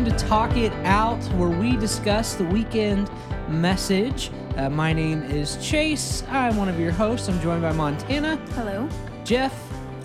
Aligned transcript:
welcome 0.00 0.16
to 0.18 0.24
Talk 0.26 0.56
It 0.56 0.72
Out, 0.86 1.22
where 1.34 1.50
we 1.50 1.76
discuss 1.76 2.34
the 2.34 2.44
weekend 2.44 3.10
message. 3.48 4.30
Uh, 4.56 4.70
my 4.70 4.94
name 4.94 5.22
is 5.24 5.58
Chase. 5.60 6.22
I'm 6.30 6.56
one 6.56 6.70
of 6.70 6.80
your 6.80 6.90
hosts. 6.90 7.28
I'm 7.28 7.38
joined 7.42 7.60
by 7.60 7.72
Montana, 7.72 8.36
Hello. 8.54 8.88
Jeff, 9.24 9.52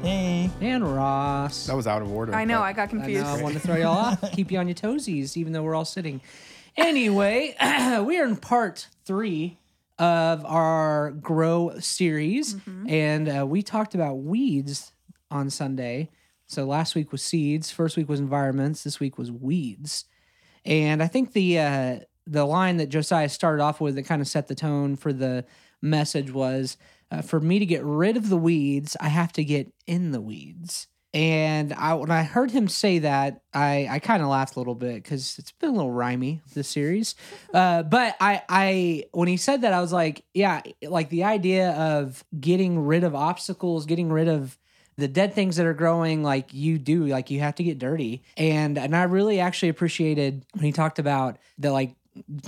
Hey. 0.01 0.49
and 0.59 0.85
Ross. 0.85 1.67
That 1.67 1.77
was 1.77 1.87
out 1.87 2.01
of 2.01 2.11
order. 2.11 2.35
I 2.35 2.43
know, 2.43 2.61
I 2.61 2.73
got 2.73 2.83
I 2.83 2.87
confused. 2.87 3.23
know, 3.23 3.35
I 3.35 3.41
wanted 3.41 3.61
to 3.61 3.67
throw 3.67 3.77
y'all 3.77 3.97
off, 3.97 4.31
keep 4.33 4.51
you 4.51 4.59
on 4.59 4.67
your 4.67 4.75
toesies, 4.75 5.37
even 5.37 5.53
though 5.53 5.63
we're 5.63 5.75
all 5.75 5.85
sitting. 5.85 6.19
Anyway, 6.75 7.55
we 8.05 8.19
are 8.19 8.25
in 8.25 8.35
part 8.35 8.87
three 9.05 9.57
of 9.97 10.43
our 10.43 11.11
Grow 11.11 11.79
series, 11.79 12.57
and 12.85 13.29
uh, 13.29 13.45
we 13.47 13.61
talked 13.61 13.95
about 13.95 14.15
weeds 14.15 14.91
on 15.31 15.49
Sunday. 15.49 16.09
So 16.47 16.65
last 16.65 16.95
week 16.95 17.11
was 17.11 17.21
seeds, 17.21 17.71
first 17.71 17.97
week 17.97 18.07
was 18.07 18.19
environments, 18.19 18.83
this 18.83 18.99
week 18.99 19.17
was 19.17 19.31
weeds, 19.31 20.05
and 20.63 21.01
I 21.01 21.07
think 21.07 21.33
the 21.33 21.59
uh, 21.59 21.99
the 22.27 22.45
line 22.45 22.77
that 22.77 22.89
Josiah 22.89 23.29
started 23.29 23.61
off 23.61 23.81
with 23.81 23.95
that 23.95 24.03
kind 24.03 24.21
of 24.21 24.27
set 24.27 24.47
the 24.47 24.55
tone 24.55 24.95
for 24.95 25.13
the 25.13 25.45
message 25.81 26.31
was, 26.31 26.77
uh, 27.11 27.21
"For 27.21 27.39
me 27.39 27.59
to 27.59 27.65
get 27.65 27.83
rid 27.83 28.17
of 28.17 28.29
the 28.29 28.37
weeds, 28.37 28.95
I 28.99 29.09
have 29.09 29.33
to 29.33 29.43
get 29.43 29.71
in 29.87 30.11
the 30.11 30.21
weeds." 30.21 30.87
And 31.15 31.71
I, 31.71 31.93
when 31.93 32.11
I 32.11 32.23
heard 32.23 32.51
him 32.51 32.67
say 32.67 32.99
that, 32.99 33.41
I, 33.53 33.87
I 33.89 33.99
kind 33.99 34.21
of 34.21 34.27
laughed 34.27 34.57
a 34.57 34.59
little 34.59 34.75
bit 34.75 34.95
because 34.95 35.37
it's 35.39 35.53
been 35.53 35.69
a 35.69 35.73
little 35.73 35.93
rhymey 35.93 36.41
this 36.53 36.67
series. 36.67 37.15
Uh, 37.53 37.83
but 37.83 38.17
I, 38.19 38.41
I 38.49 39.03
when 39.13 39.29
he 39.29 39.37
said 39.37 39.61
that, 39.61 39.71
I 39.71 39.79
was 39.79 39.93
like, 39.93 40.25
yeah, 40.33 40.61
like 40.83 41.09
the 41.09 41.23
idea 41.23 41.71
of 41.71 42.25
getting 42.37 42.85
rid 42.85 43.05
of 43.05 43.15
obstacles, 43.15 43.85
getting 43.85 44.11
rid 44.11 44.27
of 44.27 44.57
the 44.97 45.07
dead 45.07 45.33
things 45.33 45.57
that 45.57 45.65
are 45.65 45.73
growing, 45.73 46.23
like 46.23 46.53
you 46.53 46.77
do, 46.77 47.05
like 47.05 47.29
you 47.29 47.39
have 47.39 47.55
to 47.55 47.63
get 47.63 47.79
dirty. 47.79 48.23
And 48.37 48.77
and 48.77 48.95
I 48.95 49.03
really 49.03 49.39
actually 49.39 49.69
appreciated 49.69 50.45
when 50.53 50.63
he 50.63 50.71
talked 50.71 50.99
about 50.99 51.37
that, 51.59 51.71
like 51.71 51.95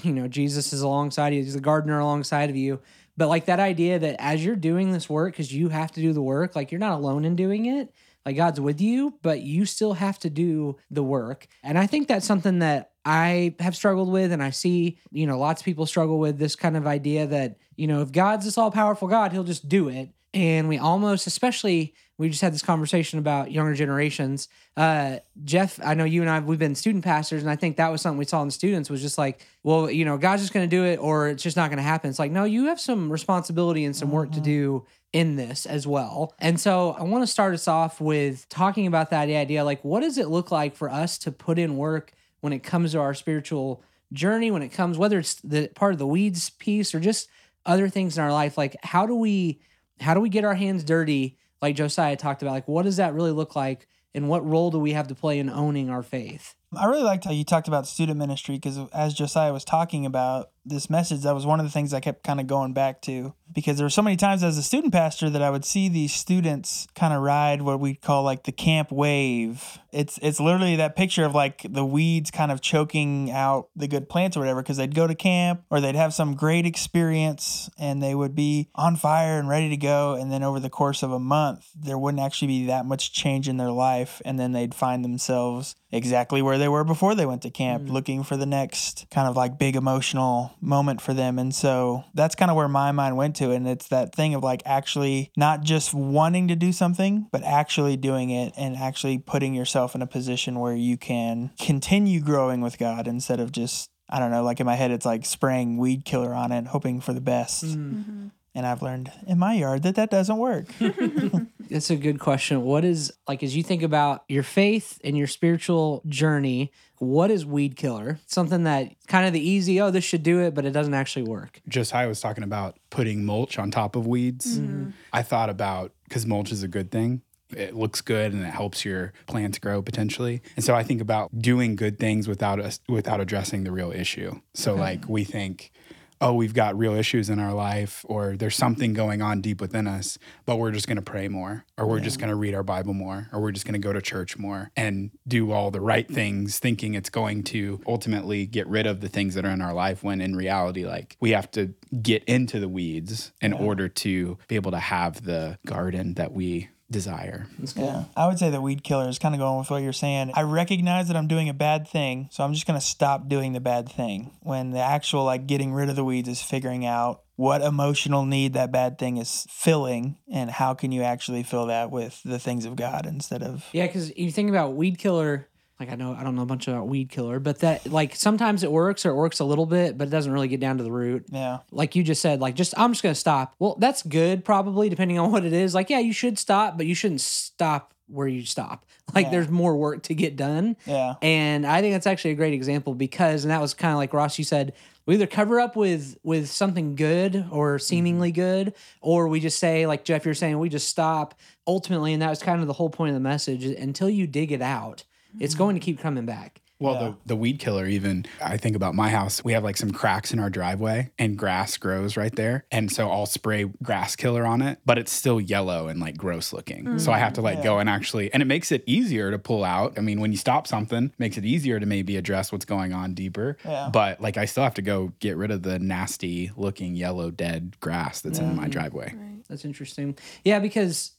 you 0.03 0.13
know, 0.13 0.27
Jesus 0.27 0.71
is 0.71 0.81
alongside 0.81 1.33
you, 1.33 1.43
he's 1.43 1.53
the 1.53 1.59
gardener 1.59 1.99
alongside 1.99 2.49
of 2.49 2.55
you. 2.55 2.79
But 3.17 3.27
like 3.27 3.45
that 3.45 3.59
idea 3.59 3.99
that 3.99 4.15
as 4.19 4.45
you're 4.45 4.55
doing 4.55 4.91
this 4.91 5.09
work, 5.09 5.33
because 5.33 5.53
you 5.53 5.69
have 5.69 5.91
to 5.93 6.01
do 6.01 6.13
the 6.13 6.21
work, 6.21 6.55
like 6.55 6.71
you're 6.71 6.79
not 6.79 6.93
alone 6.93 7.25
in 7.25 7.35
doing 7.35 7.65
it 7.65 7.93
like 8.27 8.35
God's 8.35 8.59
with 8.59 8.81
you, 8.81 9.13
but 9.21 9.39
you 9.39 9.65
still 9.65 9.93
have 9.93 10.19
to 10.19 10.29
do 10.29 10.75
the 10.91 11.01
work. 11.01 11.47
And 11.63 11.77
I 11.77 11.87
think 11.87 12.09
that's 12.09 12.25
something 12.25 12.59
that 12.59 12.91
I 13.05 13.55
have 13.61 13.73
struggled 13.73 14.11
with. 14.11 14.33
And 14.33 14.43
I 14.43 14.49
see, 14.49 14.99
you 15.11 15.25
know, 15.25 15.39
lots 15.39 15.61
of 15.61 15.65
people 15.65 15.85
struggle 15.85 16.19
with 16.19 16.37
this 16.37 16.53
kind 16.53 16.75
of 16.75 16.85
idea 16.85 17.25
that, 17.25 17.55
you 17.77 17.87
know, 17.87 18.01
if 18.01 18.11
God's 18.11 18.43
this 18.43 18.57
all 18.57 18.69
powerful 18.69 19.07
God, 19.07 19.31
he'll 19.31 19.45
just 19.45 19.69
do 19.69 19.87
it. 19.87 20.09
And 20.33 20.67
we 20.67 20.77
almost, 20.77 21.25
especially, 21.25 21.93
we 22.17 22.29
just 22.29 22.41
had 22.41 22.53
this 22.53 22.63
conversation 22.63 23.19
about 23.19 23.51
younger 23.51 23.75
generations. 23.75 24.49
Uh, 24.75 25.17
Jeff, 25.43 25.79
I 25.83 25.93
know 25.93 26.03
you 26.03 26.21
and 26.21 26.29
I, 26.29 26.39
we've 26.39 26.57
been 26.57 26.73
student 26.73 27.03
pastors, 27.03 27.43
and 27.43 27.51
I 27.51 27.55
think 27.55 27.77
that 27.77 27.91
was 27.91 28.01
something 28.01 28.17
we 28.17 28.25
saw 28.25 28.41
in 28.41 28.49
students 28.49 28.89
was 28.89 29.01
just 29.01 29.17
like, 29.17 29.45
well, 29.63 29.89
you 29.89 30.03
know, 30.03 30.17
God's 30.17 30.41
just 30.41 30.53
going 30.53 30.67
to 30.67 30.75
do 30.75 30.83
it 30.83 30.97
or 30.97 31.27
it's 31.29 31.43
just 31.43 31.55
not 31.55 31.69
going 31.69 31.77
to 31.77 31.83
happen. 31.83 32.09
It's 32.09 32.19
like, 32.19 32.31
no, 32.31 32.43
you 32.43 32.65
have 32.65 32.79
some 32.79 33.11
responsibility 33.11 33.85
and 33.85 33.95
some 33.95 34.11
work 34.11 34.31
to 34.31 34.41
do 34.41 34.85
in 35.13 35.35
this 35.35 35.65
as 35.65 35.85
well. 35.85 36.33
And 36.39 36.59
so 36.59 36.91
I 36.91 37.03
want 37.03 37.23
to 37.23 37.27
start 37.27 37.53
us 37.53 37.67
off 37.67 38.01
with 38.01 38.49
talking 38.49 38.87
about 38.87 39.11
that 39.11 39.29
idea 39.29 39.63
like, 39.63 39.83
what 39.83 40.01
does 40.01 40.17
it 40.17 40.27
look 40.27 40.51
like 40.51 40.75
for 40.75 40.89
us 40.89 41.17
to 41.19 41.31
put 41.31 41.59
in 41.59 41.77
work 41.77 42.13
when 42.41 42.51
it 42.51 42.59
comes 42.59 42.91
to 42.91 42.99
our 42.99 43.13
spiritual 43.13 43.83
journey, 44.11 44.51
when 44.51 44.61
it 44.61 44.69
comes, 44.69 44.97
whether 44.97 45.19
it's 45.19 45.35
the 45.35 45.69
part 45.75 45.93
of 45.93 45.99
the 45.99 46.07
weeds 46.07 46.49
piece 46.49 46.93
or 46.95 46.99
just 46.99 47.29
other 47.65 47.89
things 47.89 48.17
in 48.17 48.23
our 48.23 48.31
life? 48.31 48.57
Like, 48.57 48.75
how 48.83 49.05
do 49.05 49.15
we, 49.15 49.59
how 49.99 50.13
do 50.13 50.19
we 50.19 50.29
get 50.29 50.43
our 50.43 50.55
hands 50.55 50.83
dirty? 50.83 51.37
Like 51.61 51.75
Josiah 51.75 52.15
talked 52.15 52.41
about, 52.41 52.51
like, 52.51 52.67
what 52.67 52.83
does 52.83 52.97
that 52.97 53.13
really 53.13 53.31
look 53.31 53.55
like? 53.55 53.87
And 54.13 54.29
what 54.29 54.45
role 54.45 54.71
do 54.71 54.79
we 54.79 54.93
have 54.93 55.07
to 55.09 55.15
play 55.15 55.37
in 55.37 55.49
owning 55.49 55.89
our 55.89 56.01
faith? 56.01 56.55
I 56.75 56.85
really 56.85 57.03
liked 57.03 57.25
how 57.25 57.31
you 57.31 57.43
talked 57.43 57.67
about 57.67 57.87
student 57.87 58.17
ministry 58.17 58.55
because 58.55 58.79
as 58.91 59.13
Josiah 59.13 59.53
was 59.53 59.63
talking 59.63 60.05
about 60.05 60.49
this 60.69 60.89
message, 60.89 61.21
that 61.21 61.33
was 61.33 61.45
one 61.45 61.59
of 61.59 61.65
the 61.65 61.71
things 61.71 61.93
I 61.93 61.99
kept 61.99 62.23
kind 62.23 62.39
of 62.39 62.47
going 62.47 62.73
back 62.73 63.01
to. 63.03 63.33
Because 63.53 63.77
there 63.77 63.85
were 63.85 63.89
so 63.89 64.01
many 64.01 64.17
times 64.17 64.43
as 64.43 64.57
a 64.57 64.63
student 64.63 64.93
pastor 64.93 65.29
that 65.29 65.41
I 65.41 65.49
would 65.49 65.65
see 65.65 65.87
these 65.87 66.13
students 66.13 66.85
kind 66.95 67.13
of 67.13 67.21
ride 67.21 67.61
what 67.61 67.79
we 67.79 67.95
call 67.95 68.23
like 68.23 68.43
the 68.43 68.51
camp 68.51 68.91
wave. 68.91 69.79
It's 69.91 70.19
it's 70.21 70.39
literally 70.39 70.75
that 70.75 70.95
picture 70.95 71.23
of 71.23 71.33
like 71.33 71.65
the 71.67 71.85
weeds 71.85 72.29
kind 72.29 72.51
of 72.51 72.61
choking 72.61 73.31
out 73.31 73.69
the 73.75 73.87
good 73.87 74.09
plants 74.09 74.35
or 74.35 74.41
whatever 74.41 74.61
because 74.61 74.77
they'd 74.77 74.93
go 74.93 75.07
to 75.07 75.15
camp 75.15 75.63
or 75.71 75.79
they'd 75.79 75.95
have 75.95 76.13
some 76.13 76.35
great 76.35 76.65
experience 76.65 77.69
and 77.79 78.03
they 78.03 78.13
would 78.13 78.35
be 78.35 78.69
on 78.75 78.97
fire 78.97 79.39
and 79.39 79.47
ready 79.47 79.69
to 79.69 79.77
go. 79.77 80.13
And 80.13 80.31
then 80.31 80.43
over 80.43 80.59
the 80.59 80.69
course 80.69 81.01
of 81.01 81.11
a 81.11 81.19
month 81.19 81.67
there 81.73 81.97
wouldn't 81.97 82.21
actually 82.21 82.49
be 82.49 82.65
that 82.67 82.85
much 82.85 83.13
change 83.13 83.47
in 83.47 83.57
their 83.57 83.71
life 83.71 84.21
and 84.25 84.37
then 84.37 84.51
they'd 84.51 84.75
find 84.75 85.05
themselves 85.05 85.75
exactly 85.91 86.41
where 86.41 86.57
they 86.57 86.67
were 86.67 86.83
before 86.83 87.15
they 87.15 87.25
went 87.25 87.41
to 87.41 87.49
camp 87.49 87.83
mm. 87.83 87.91
looking 87.91 88.23
for 88.23 88.35
the 88.35 88.45
next 88.45 89.05
kind 89.09 89.27
of 89.27 89.37
like 89.37 89.57
big 89.57 89.75
emotional 89.75 90.53
moment 90.61 91.01
for 91.01 91.13
them. 91.13 91.39
And 91.39 91.53
so 91.53 92.03
that's 92.13 92.35
kind 92.35 92.49
of 92.51 92.57
where 92.57 92.67
my 92.67 92.91
mind 92.91 93.17
went 93.17 93.35
to 93.37 93.51
and 93.51 93.67
it's 93.67 93.87
that 93.87 94.13
thing 94.13 94.33
of 94.33 94.43
like 94.43 94.61
actually 94.65 95.31
not 95.37 95.61
just 95.61 95.93
wanting 95.93 96.47
to 96.47 96.55
do 96.55 96.71
something 96.71 97.27
but 97.31 97.43
actually 97.43 97.97
doing 97.97 98.29
it 98.29 98.53
and 98.57 98.75
actually 98.75 99.17
putting 99.17 99.53
yourself 99.53 99.95
in 99.95 100.01
a 100.01 100.07
position 100.07 100.59
where 100.59 100.75
you 100.75 100.97
can 100.97 101.51
continue 101.59 102.19
growing 102.19 102.61
with 102.61 102.77
God 102.77 103.07
instead 103.07 103.39
of 103.39 103.51
just 103.51 103.89
I 104.09 104.19
don't 104.19 104.31
know 104.31 104.43
like 104.43 104.59
in 104.59 104.65
my 104.65 104.75
head 104.75 104.91
it's 104.91 105.05
like 105.05 105.25
spraying 105.25 105.77
weed 105.77 106.05
killer 106.05 106.33
on 106.33 106.51
it 106.51 106.67
hoping 106.67 107.01
for 107.01 107.13
the 107.13 107.21
best. 107.21 107.65
Mm-hmm. 107.65 107.97
Mm-hmm. 107.97 108.27
And 108.55 108.65
I've 108.65 108.81
learned 108.81 109.11
in 109.27 109.37
my 109.37 109.53
yard 109.53 109.83
that 109.83 109.95
that 109.95 110.09
doesn't 110.09 110.37
work 110.37 110.65
That's 111.69 111.89
a 111.89 111.95
good 111.95 112.19
question. 112.19 112.61
What 112.63 112.83
is 112.85 113.13
like 113.27 113.43
as 113.43 113.55
you 113.55 113.63
think 113.63 113.83
about 113.83 114.23
your 114.27 114.43
faith 114.43 114.99
and 115.03 115.17
your 115.17 115.27
spiritual 115.27 116.01
journey, 116.07 116.71
what 116.97 117.31
is 117.31 117.45
weed 117.45 117.75
killer? 117.75 118.19
Something 118.25 118.63
that 118.63 118.93
kind 119.07 119.25
of 119.27 119.33
the 119.33 119.39
easy, 119.39 119.79
oh, 119.81 119.91
this 119.91 120.03
should 120.03 120.23
do 120.23 120.41
it, 120.41 120.53
but 120.53 120.65
it 120.65 120.71
doesn't 120.71 120.93
actually 120.93 121.23
work. 121.23 121.61
Josiah 121.67 122.07
was 122.07 122.19
talking 122.19 122.43
about 122.43 122.77
putting 122.89 123.25
mulch 123.25 123.59
on 123.59 123.71
top 123.71 123.95
of 123.95 124.07
weeds. 124.07 124.59
Mm-hmm. 124.59 124.91
I 125.13 125.23
thought 125.23 125.49
about 125.49 125.91
because 126.05 126.25
mulch 126.25 126.51
is 126.51 126.63
a 126.63 126.67
good 126.67 126.91
thing. 126.91 127.21
It 127.55 127.75
looks 127.75 128.01
good 128.01 128.33
and 128.33 128.43
it 128.43 128.49
helps 128.49 128.83
your 128.83 129.13
plants 129.25 129.57
grow 129.57 129.81
potentially. 129.81 130.41
And 130.57 130.65
so 130.65 130.75
I 130.75 130.83
think 130.83 130.99
about 130.99 131.39
doing 131.39 131.75
good 131.77 131.97
things 131.97 132.27
without 132.27 132.59
us 132.59 132.81
without 132.89 133.21
addressing 133.21 133.63
the 133.63 133.71
real 133.71 133.91
issue. 133.91 134.41
So 134.53 134.75
like 134.75 135.07
we 135.07 135.23
think, 135.23 135.71
oh, 136.19 136.33
we've 136.33 136.53
got 136.53 136.77
real 136.77 136.93
issues 136.93 137.29
in 137.29 137.39
our 137.39 137.53
life, 137.53 138.05
or 138.07 138.35
there's 138.35 138.55
something 138.55 138.93
going 138.93 139.21
on 139.21 139.41
deep 139.41 139.61
within 139.61 139.87
us, 139.87 140.17
but 140.45 140.57
we're 140.57 140.71
just 140.71 140.87
going 140.87 140.97
to 140.97 141.01
pray 141.01 141.27
more, 141.27 141.65
or 141.77 141.85
we're 141.87 141.99
just 141.99 142.19
going 142.19 142.29
to 142.29 142.35
read 142.35 142.53
our 142.53 142.63
Bible 142.63 142.93
more, 142.93 143.29
or 143.31 143.41
we're 143.41 143.51
just 143.51 143.65
going 143.65 143.79
to 143.79 143.79
go 143.79 143.93
to 143.93 144.01
church 144.01 144.37
more 144.37 144.71
and 144.75 145.11
do 145.27 145.51
all 145.51 145.71
the 145.71 145.81
right 145.81 146.07
things, 146.07 146.59
thinking 146.59 146.93
it's 146.93 147.09
going 147.09 147.43
to 147.43 147.81
ultimately 147.85 148.45
get 148.45 148.67
rid 148.67 148.87
of 148.87 149.01
the 149.01 149.09
things 149.09 149.35
that 149.35 149.45
are 149.45 149.51
in 149.51 149.61
our 149.61 149.73
life. 149.73 150.03
When 150.03 150.21
in 150.21 150.35
reality, 150.35 150.85
like 150.85 151.17
we 151.19 151.31
have 151.31 151.51
to 151.51 151.73
get 152.01 152.23
into 152.25 152.59
the 152.59 152.69
weeds 152.69 153.31
in 153.41 153.53
order 153.53 153.87
to 153.87 154.37
be 154.47 154.55
able 154.55 154.71
to 154.71 154.79
have 154.79 155.23
the 155.23 155.57
garden 155.65 156.15
that 156.15 156.31
we 156.31 156.69
desire. 156.89 157.47
Yeah, 157.75 158.05
I 158.15 158.27
would 158.27 158.39
say 158.39 158.49
the 158.49 158.61
weed 158.61 158.83
killer 158.83 159.09
is 159.09 159.19
kind 159.19 159.35
of 159.35 159.39
going 159.39 159.59
with 159.59 159.69
what 159.69 159.81
you're 159.81 159.93
saying. 159.93 160.31
I 160.33 160.43
recognize 160.43 161.07
that 161.07 161.17
I'm 161.17 161.27
doing 161.27 161.49
a 161.49 161.53
bad 161.53 161.87
thing, 161.87 162.29
so 162.31 162.43
I'm 162.43 162.53
just 162.53 162.65
going 162.65 162.79
to 162.79 162.85
stop 162.85 163.27
doing 163.27 163.53
the 163.53 163.59
bad 163.59 163.89
thing. 163.89 164.31
When 164.41 164.71
the 164.71 164.79
actual 164.79 165.23
like 165.23 165.47
getting 165.47 165.73
rid 165.73 165.89
of 165.89 165.95
the 165.95 166.03
weeds 166.03 166.29
is 166.29 166.41
figuring 166.41 166.85
out 166.85 167.21
what 167.35 167.61
emotional 167.61 168.25
need 168.25 168.53
that 168.53 168.71
bad 168.71 168.97
thing 168.97 169.17
is 169.17 169.45
filling 169.49 170.17
and 170.31 170.49
how 170.49 170.73
can 170.73 170.91
you 170.91 171.03
actually 171.03 171.43
fill 171.43 171.67
that 171.67 171.91
with 171.91 172.21
the 172.23 172.39
things 172.39 172.65
of 172.65 172.75
God 172.75 173.05
instead 173.05 173.43
of 173.43 173.65
Yeah, 173.73 173.85
because 173.85 174.15
you 174.17 174.31
think 174.31 174.49
about 174.49 174.73
weed 174.73 174.97
killer. 174.97 175.47
Like 175.79 175.91
I 175.91 175.95
know 175.95 176.13
I 176.13 176.23
don't 176.23 176.35
know 176.35 176.41
a 176.41 176.45
bunch 176.47 176.67
about 176.67 176.87
weed 176.87 177.09
killer, 177.09 177.39
but 177.39 177.59
that 177.59 177.85
like 177.91 178.15
sometimes 178.15 178.63
it 178.63 178.71
works 178.71 179.05
or 179.05 179.11
it 179.11 179.15
works 179.15 179.39
a 179.39 179.45
little 179.45 179.65
bit, 179.67 179.97
but 179.97 180.07
it 180.07 180.11
doesn't 180.11 180.31
really 180.31 180.47
get 180.47 180.59
down 180.59 180.77
to 180.77 180.83
the 180.83 180.91
root. 180.91 181.25
yeah. 181.29 181.59
Like 181.71 181.95
you 181.95 182.03
just 182.03 182.21
said, 182.21 182.39
like 182.39 182.55
just 182.55 182.73
I'm 182.77 182.93
just 182.93 183.03
gonna 183.03 183.15
stop. 183.15 183.53
Well, 183.59 183.75
that's 183.79 184.01
good 184.01 184.43
probably 184.43 184.89
depending 184.89 185.19
on 185.19 185.31
what 185.31 185.45
it 185.45 185.53
is. 185.53 185.75
Like 185.75 185.89
yeah, 185.89 185.99
you 185.99 186.13
should 186.13 186.39
stop, 186.39 186.77
but 186.77 186.87
you 186.87 186.95
shouldn't 186.95 187.21
stop 187.21 187.93
where 188.07 188.27
you 188.27 188.45
stop. 188.45 188.85
Like 189.15 189.27
Yeah. 189.27 189.31
there's 189.31 189.49
more 189.49 189.77
work 189.77 190.03
to 190.03 190.13
get 190.13 190.35
done. 190.35 190.75
Yeah. 190.85 191.13
And 191.21 191.65
I 191.65 191.79
think 191.79 191.93
that's 191.93 192.07
actually 192.07 192.31
a 192.31 192.35
great 192.35 192.53
example 192.53 192.93
because, 192.93 193.45
and 193.45 193.51
that 193.51 193.61
was 193.61 193.73
kind 193.73 193.93
of 193.93 193.97
like 193.97 194.11
Ross, 194.13 194.37
you 194.37 194.43
said, 194.43 194.73
we 195.05 195.13
either 195.13 195.27
cover 195.27 195.61
up 195.61 195.77
with 195.77 196.17
with 196.23 196.49
something 196.49 196.95
good 196.95 197.45
or 197.49 197.79
seemingly 197.79 198.33
mm-hmm. 198.33 198.41
good, 198.65 198.73
or 198.99 199.29
we 199.29 199.39
just 199.39 199.59
say, 199.59 199.87
like 199.87 200.03
Jeff, 200.03 200.25
you're 200.25 200.33
saying, 200.33 200.59
we 200.59 200.67
just 200.67 200.89
stop. 200.89 201.35
Ultimately, 201.65 202.11
and 202.11 202.21
that 202.21 202.29
was 202.29 202.43
kind 202.43 202.59
of 202.59 202.67
the 202.67 202.73
whole 202.73 202.89
point 202.89 203.09
of 203.09 203.13
the 203.13 203.21
message. 203.21 203.63
Until 203.63 204.09
you 204.09 204.27
dig 204.27 204.51
it 204.51 204.61
out, 204.61 205.05
it's 205.39 205.55
going 205.55 205.75
to 205.75 205.79
keep 205.79 205.99
coming 205.99 206.25
back. 206.25 206.61
Well, 206.79 206.93
Yeah. 206.93 206.99
the, 206.99 207.15
the 207.29 207.35
weed 207.35 207.57
killer, 207.57 207.87
even 207.87 208.25
I 208.39 208.57
think 208.57 208.75
about 208.75 208.93
my 208.93 209.09
house, 209.09 209.43
we 209.43 209.53
have 209.53 209.63
like 209.63 209.77
some 209.77 209.89
cracks 209.89 210.31
in 210.31 210.39
our 210.39 210.51
driveway 210.51 211.09
and 211.17 211.35
grass 211.35 211.75
grows 211.75 212.15
right 212.15 212.35
there. 212.35 212.65
And 212.71 212.91
so 212.91 213.09
I'll 213.09 213.25
spray 213.25 213.63
grass 213.81 214.15
killer 214.15 214.45
on 214.45 214.61
it, 214.61 214.77
but 214.85 214.99
it's 214.99 215.11
still 215.11 215.41
yellow 215.41 215.87
and 215.87 215.99
like 215.99 216.17
gross 216.17 216.53
looking. 216.53 216.85
Mm. 216.85 217.01
So 217.01 217.11
I 217.11 217.17
have 217.17 217.33
to 217.33 217.41
like 217.41 217.63
go 217.63 217.79
and 217.79 217.89
actually, 217.89 218.31
and 218.31 218.43
it 218.43 218.45
makes 218.45 218.71
it 218.71 218.83
easier 218.85 219.31
to 219.31 219.39
pull 219.39 219.63
out. 219.63 219.97
I 219.97 220.01
mean, 220.01 220.21
when 220.21 220.31
you 220.31 220.37
stop 220.37 220.67
something, 220.67 221.05
it 221.05 221.19
makes 221.19 221.35
it 221.35 221.45
easier 221.45 221.79
to 221.79 221.85
maybe 221.87 222.15
address 222.15 222.51
what's 222.51 222.65
going 222.65 222.93
on 222.93 223.15
deeper. 223.15 223.57
Yeah. 223.65 223.89
But 223.91 224.21
like 224.21 224.37
I 224.37 224.45
still 224.45 224.63
have 224.63 224.75
to 224.75 224.83
go 224.83 225.13
get 225.19 225.35
rid 225.35 225.49
of 225.49 225.63
the 225.63 225.79
nasty 225.79 226.51
looking 226.55 226.95
yellow 226.95 227.31
dead 227.31 227.79
grass 227.79 228.21
that's 228.21 228.37
in 228.37 228.55
my 228.55 228.63
mm-hmm. 228.63 228.71
driveway. 228.71 229.15
That's 229.49 229.65
interesting. 229.65 230.15
Yeah, 230.43 230.59
because, 230.59 231.13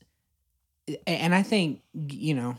and 1.07 1.35
I 1.35 1.43
think 1.43 1.81
you 2.09 2.35
know, 2.35 2.57